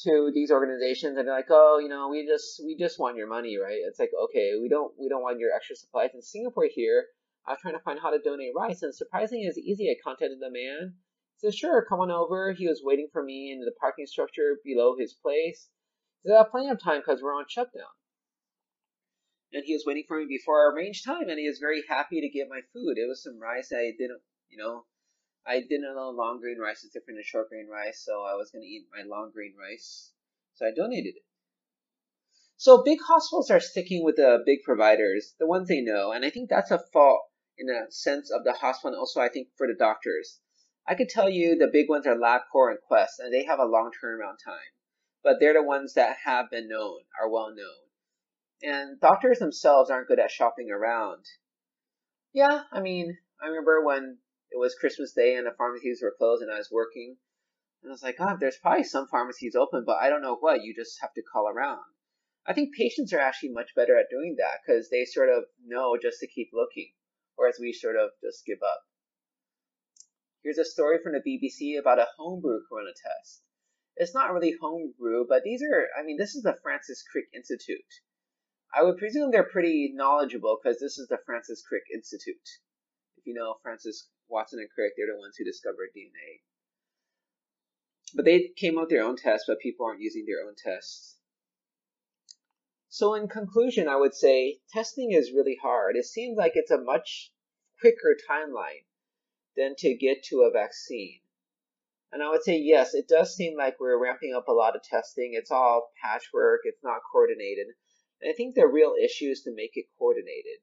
to 0.00 0.30
these 0.34 0.50
organizations 0.50 1.18
and 1.18 1.26
they're 1.28 1.34
like, 1.34 1.50
oh, 1.50 1.78
you 1.82 1.88
know, 1.88 2.08
we 2.08 2.26
just 2.26 2.62
we 2.64 2.76
just 2.76 2.98
want 2.98 3.16
your 3.16 3.28
money, 3.28 3.56
right? 3.62 3.78
It's 3.86 3.98
like, 3.98 4.10
okay, 4.24 4.52
we 4.60 4.68
don't 4.68 4.92
we 4.98 5.08
don't 5.08 5.22
want 5.22 5.38
your 5.38 5.52
extra 5.54 5.76
supplies. 5.76 6.10
In 6.14 6.22
Singapore 6.22 6.68
here, 6.72 7.04
I 7.46 7.52
was 7.52 7.60
trying 7.60 7.74
to 7.74 7.80
find 7.80 7.98
how 8.00 8.10
to 8.10 8.18
donate 8.18 8.52
rice, 8.56 8.82
and 8.82 8.94
surprisingly, 8.94 9.44
it's 9.44 9.58
easy. 9.58 9.90
I 9.90 9.96
contacted 10.02 10.38
the 10.40 10.50
man. 10.50 10.94
Said, 11.42 11.54
sure, 11.54 11.84
come 11.88 11.98
on 11.98 12.10
over. 12.10 12.52
He 12.52 12.68
was 12.68 12.82
waiting 12.84 13.08
for 13.12 13.22
me 13.22 13.50
in 13.50 13.60
the 13.60 13.72
parking 13.80 14.06
structure 14.06 14.58
below 14.64 14.96
his 14.96 15.12
place. 15.12 15.68
He 16.22 16.28
said, 16.28 16.36
I 16.36 16.38
have 16.38 16.52
plenty 16.52 16.68
of 16.68 16.80
time 16.80 17.00
because 17.00 17.20
we're 17.20 17.34
on 17.34 17.46
shutdown. 17.48 17.90
And 19.52 19.64
he 19.66 19.74
was 19.74 19.84
waiting 19.84 20.04
for 20.06 20.18
me 20.18 20.26
before 20.28 20.60
our 20.60 20.72
arranged 20.72 21.04
time, 21.04 21.28
and 21.28 21.38
he 21.38 21.48
was 21.48 21.58
very 21.58 21.82
happy 21.88 22.20
to 22.20 22.28
get 22.28 22.48
my 22.48 22.60
food. 22.72 22.96
It 22.96 23.08
was 23.08 23.22
some 23.22 23.40
rice 23.40 23.72
I 23.72 23.90
didn't, 23.98 24.22
you 24.48 24.56
know, 24.56 24.86
I 25.44 25.60
didn't 25.60 25.82
know 25.82 26.10
long 26.10 26.38
grain 26.40 26.58
rice 26.58 26.84
is 26.84 26.92
different 26.92 27.18
than 27.18 27.24
short 27.24 27.48
grain 27.48 27.68
rice, 27.68 28.00
so 28.04 28.22
I 28.22 28.34
was 28.34 28.52
going 28.52 28.62
to 28.62 28.68
eat 28.68 28.86
my 28.94 29.02
long 29.02 29.32
grain 29.34 29.54
rice. 29.58 30.12
So 30.54 30.64
I 30.66 30.70
donated 30.70 31.16
it. 31.16 31.22
So 32.56 32.84
big 32.84 33.00
hospitals 33.00 33.50
are 33.50 33.58
sticking 33.58 34.04
with 34.04 34.14
the 34.14 34.38
big 34.46 34.62
providers, 34.62 35.34
the 35.40 35.48
ones 35.48 35.66
they 35.66 35.80
know, 35.80 36.12
and 36.12 36.24
I 36.24 36.30
think 36.30 36.48
that's 36.48 36.70
a 36.70 36.78
fault 36.92 37.22
in 37.58 37.68
a 37.68 37.90
sense 37.90 38.30
of 38.30 38.44
the 38.44 38.52
hospital 38.52 38.94
and 38.94 39.00
also 39.00 39.20
I 39.20 39.28
think 39.28 39.48
for 39.58 39.66
the 39.66 39.74
doctors. 39.74 40.38
I 40.86 40.94
could 40.94 41.08
tell 41.08 41.30
you 41.30 41.56
the 41.56 41.70
big 41.72 41.88
ones 41.88 42.06
are 42.06 42.16
LabCorp 42.16 42.70
and 42.70 42.80
Quest, 42.80 43.20
and 43.20 43.32
they 43.32 43.44
have 43.44 43.60
a 43.60 43.64
long 43.64 43.90
turnaround 43.92 44.38
time. 44.44 44.72
But 45.22 45.36
they're 45.38 45.54
the 45.54 45.62
ones 45.62 45.94
that 45.94 46.16
have 46.24 46.50
been 46.50 46.68
known, 46.68 47.00
are 47.20 47.30
well 47.30 47.54
known. 47.54 47.88
And 48.62 49.00
doctors 49.00 49.38
themselves 49.38 49.90
aren't 49.90 50.08
good 50.08 50.18
at 50.18 50.30
shopping 50.30 50.70
around. 50.70 51.24
Yeah, 52.32 52.62
I 52.72 52.80
mean, 52.80 53.18
I 53.40 53.46
remember 53.46 53.84
when 53.84 54.18
it 54.50 54.58
was 54.58 54.74
Christmas 54.74 55.12
Day 55.12 55.34
and 55.34 55.46
the 55.46 55.52
pharmacies 55.56 56.00
were 56.02 56.14
closed 56.16 56.42
and 56.42 56.50
I 56.50 56.58
was 56.58 56.70
working. 56.70 57.16
And 57.82 57.90
I 57.90 57.92
was 57.92 58.02
like, 58.02 58.18
God, 58.18 58.38
there's 58.38 58.58
probably 58.58 58.84
some 58.84 59.08
pharmacies 59.08 59.56
open, 59.56 59.84
but 59.84 59.98
I 60.00 60.08
don't 60.08 60.22
know 60.22 60.36
what. 60.36 60.62
You 60.62 60.74
just 60.74 61.00
have 61.00 61.12
to 61.14 61.22
call 61.22 61.48
around. 61.48 61.80
I 62.46 62.52
think 62.52 62.74
patients 62.74 63.12
are 63.12 63.20
actually 63.20 63.50
much 63.50 63.74
better 63.74 63.96
at 63.96 64.10
doing 64.10 64.36
that 64.38 64.60
because 64.64 64.90
they 64.90 65.04
sort 65.04 65.28
of 65.28 65.44
know 65.64 65.96
just 66.00 66.18
to 66.20 66.26
keep 66.26 66.50
looking, 66.52 66.92
whereas 67.36 67.58
we 67.60 67.72
sort 67.72 67.96
of 67.96 68.10
just 68.22 68.44
give 68.44 68.58
up. 68.62 68.82
Here's 70.42 70.58
a 70.58 70.64
story 70.64 70.98
from 70.98 71.12
the 71.12 71.20
BBC 71.20 71.78
about 71.78 72.00
a 72.00 72.08
homebrew 72.18 72.60
corona 72.68 72.90
test. 72.90 73.42
It's 73.96 74.14
not 74.14 74.32
really 74.32 74.56
homebrew, 74.60 75.26
but 75.28 75.44
these 75.44 75.62
are, 75.62 75.88
I 75.96 76.02
mean, 76.02 76.16
this 76.16 76.34
is 76.34 76.42
the 76.42 76.56
Francis 76.62 77.04
Crick 77.04 77.26
Institute. 77.32 77.80
I 78.74 78.82
would 78.82 78.98
presume 78.98 79.30
they're 79.30 79.44
pretty 79.44 79.92
knowledgeable 79.94 80.58
because 80.60 80.80
this 80.80 80.98
is 80.98 81.06
the 81.06 81.20
Francis 81.26 81.62
Crick 81.62 81.84
Institute. 81.94 82.48
If 83.18 83.26
you 83.26 83.34
know 83.34 83.54
Francis 83.62 84.08
Watson 84.28 84.58
and 84.58 84.68
Crick, 84.70 84.94
they're 84.96 85.14
the 85.14 85.18
ones 85.18 85.36
who 85.36 85.44
discovered 85.44 85.90
DNA. 85.96 86.40
But 88.14 88.24
they 88.24 88.48
came 88.56 88.78
up 88.78 88.84
with 88.84 88.90
their 88.90 89.04
own 89.04 89.16
tests, 89.16 89.44
but 89.46 89.60
people 89.60 89.86
aren't 89.86 90.00
using 90.00 90.24
their 90.26 90.44
own 90.44 90.54
tests. 90.56 91.18
So 92.88 93.14
in 93.14 93.28
conclusion, 93.28 93.88
I 93.88 93.96
would 93.96 94.14
say 94.14 94.58
testing 94.70 95.12
is 95.12 95.32
really 95.32 95.56
hard. 95.62 95.96
It 95.96 96.06
seems 96.06 96.36
like 96.36 96.52
it's 96.56 96.70
a 96.70 96.80
much 96.80 97.32
quicker 97.80 98.16
timeline 98.28 98.84
than 99.56 99.74
to 99.78 99.94
get 99.94 100.24
to 100.24 100.42
a 100.42 100.50
vaccine. 100.50 101.20
And 102.12 102.22
I 102.22 102.28
would 102.28 102.42
say, 102.42 102.58
yes, 102.58 102.92
it 102.94 103.08
does 103.08 103.34
seem 103.34 103.56
like 103.56 103.80
we're 103.80 104.02
ramping 104.02 104.34
up 104.36 104.48
a 104.48 104.52
lot 104.52 104.76
of 104.76 104.82
testing. 104.82 105.32
It's 105.34 105.50
all 105.50 105.90
patchwork, 106.02 106.60
it's 106.64 106.82
not 106.84 107.00
coordinated. 107.10 107.68
And 108.20 108.30
I 108.30 108.34
think 108.34 108.54
the 108.54 108.66
real 108.66 108.94
issue 109.02 109.30
is 109.30 109.42
to 109.42 109.54
make 109.54 109.72
it 109.74 109.86
coordinated. 109.98 110.60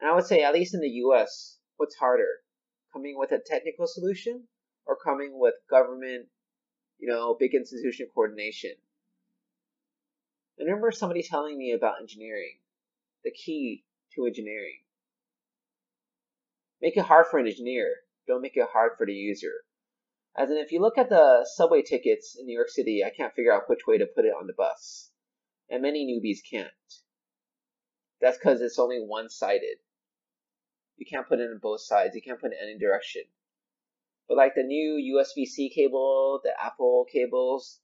And 0.00 0.10
I 0.10 0.14
would 0.14 0.26
say, 0.26 0.42
at 0.42 0.54
least 0.54 0.74
in 0.74 0.80
the 0.80 1.02
US, 1.04 1.58
what's 1.76 1.96
harder? 1.96 2.40
Coming 2.92 3.16
with 3.18 3.32
a 3.32 3.40
technical 3.44 3.86
solution 3.86 4.44
or 4.86 4.96
coming 4.96 5.38
with 5.38 5.54
government, 5.70 6.26
you 6.98 7.08
know, 7.08 7.36
big 7.38 7.54
institution 7.54 8.08
coordination? 8.14 8.72
I 10.58 10.64
remember 10.64 10.92
somebody 10.92 11.22
telling 11.22 11.58
me 11.58 11.72
about 11.72 12.00
engineering, 12.00 12.58
the 13.24 13.32
key 13.32 13.84
to 14.14 14.26
engineering. 14.26 14.83
Make 16.82 16.96
it 16.96 17.04
hard 17.04 17.26
for 17.30 17.38
an 17.38 17.46
engineer, 17.46 17.90
don't 18.26 18.42
make 18.42 18.56
it 18.56 18.68
hard 18.72 18.92
for 18.96 19.06
the 19.06 19.12
user. 19.12 19.52
As 20.36 20.50
in, 20.50 20.56
if 20.56 20.72
you 20.72 20.80
look 20.80 20.98
at 20.98 21.08
the 21.08 21.46
subway 21.54 21.82
tickets 21.82 22.36
in 22.38 22.46
New 22.46 22.56
York 22.56 22.68
City, 22.68 23.02
I 23.04 23.10
can't 23.10 23.32
figure 23.34 23.52
out 23.52 23.68
which 23.68 23.86
way 23.86 23.98
to 23.98 24.06
put 24.06 24.24
it 24.24 24.34
on 24.38 24.46
the 24.46 24.52
bus. 24.52 25.10
And 25.70 25.82
many 25.82 26.04
newbies 26.04 26.38
can't. 26.48 26.70
That's 28.20 28.38
because 28.38 28.60
it's 28.60 28.78
only 28.78 28.98
one 28.98 29.28
sided. 29.28 29.78
You 30.96 31.06
can't 31.06 31.28
put 31.28 31.40
it 31.40 31.50
in 31.50 31.58
both 31.62 31.82
sides. 31.82 32.14
You 32.14 32.22
can't 32.22 32.40
put 32.40 32.52
it 32.52 32.58
in 32.60 32.68
any 32.68 32.78
direction. 32.78 33.22
But 34.28 34.36
like 34.36 34.54
the 34.54 34.62
new 34.62 35.18
USB-C 35.18 35.70
cable, 35.70 36.40
the 36.42 36.52
Apple 36.60 37.06
cables, 37.12 37.80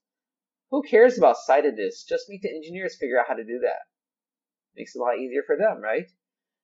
who 0.71 0.81
cares 0.81 1.17
about 1.17 1.37
sidedness? 1.37 2.03
Just 2.03 2.29
make 2.29 2.41
the 2.41 2.49
engineers 2.49 2.97
figure 2.97 3.19
out 3.19 3.27
how 3.27 3.35
to 3.35 3.43
do 3.43 3.59
that. 3.59 3.85
Makes 4.75 4.95
it 4.95 4.99
a 4.99 5.01
lot 5.01 5.17
easier 5.17 5.43
for 5.45 5.57
them, 5.57 5.81
right? 5.81 6.09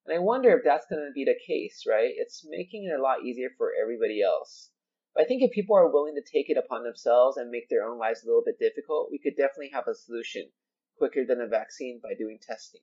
And 0.08 0.16
I 0.16 0.20
wonder 0.20 0.56
if 0.56 0.64
that's 0.64 0.88
going 0.88 1.06
to 1.06 1.12
be 1.14 1.26
the 1.26 1.36
case, 1.46 1.84
right? 1.86 2.14
It's 2.16 2.48
making 2.48 2.86
it 2.86 2.98
a 2.98 3.02
lot 3.02 3.24
easier 3.26 3.50
for 3.58 3.74
everybody 3.80 4.22
else. 4.22 4.72
But 5.14 5.26
I 5.26 5.28
think 5.28 5.44
if 5.44 5.52
people 5.52 5.76
are 5.76 5.92
willing 5.92 6.16
to 6.16 6.22
take 6.22 6.50
it 6.50 6.58
upon 6.58 6.84
themselves 6.84 7.36
and 7.36 7.52
make 7.52 7.68
their 7.68 7.84
own 7.84 8.00
lives 8.00 8.24
a 8.24 8.28
little 8.28 8.44
bit 8.46 8.58
difficult, 8.58 9.12
we 9.12 9.20
could 9.20 9.36
definitely 9.36 9.72
have 9.74 9.88
a 9.88 9.94
solution 9.94 10.50
quicker 10.98 11.26
than 11.26 11.42
a 11.42 11.48
vaccine 11.48 12.00
by 12.02 12.14
doing 12.18 12.40
testing. 12.42 12.82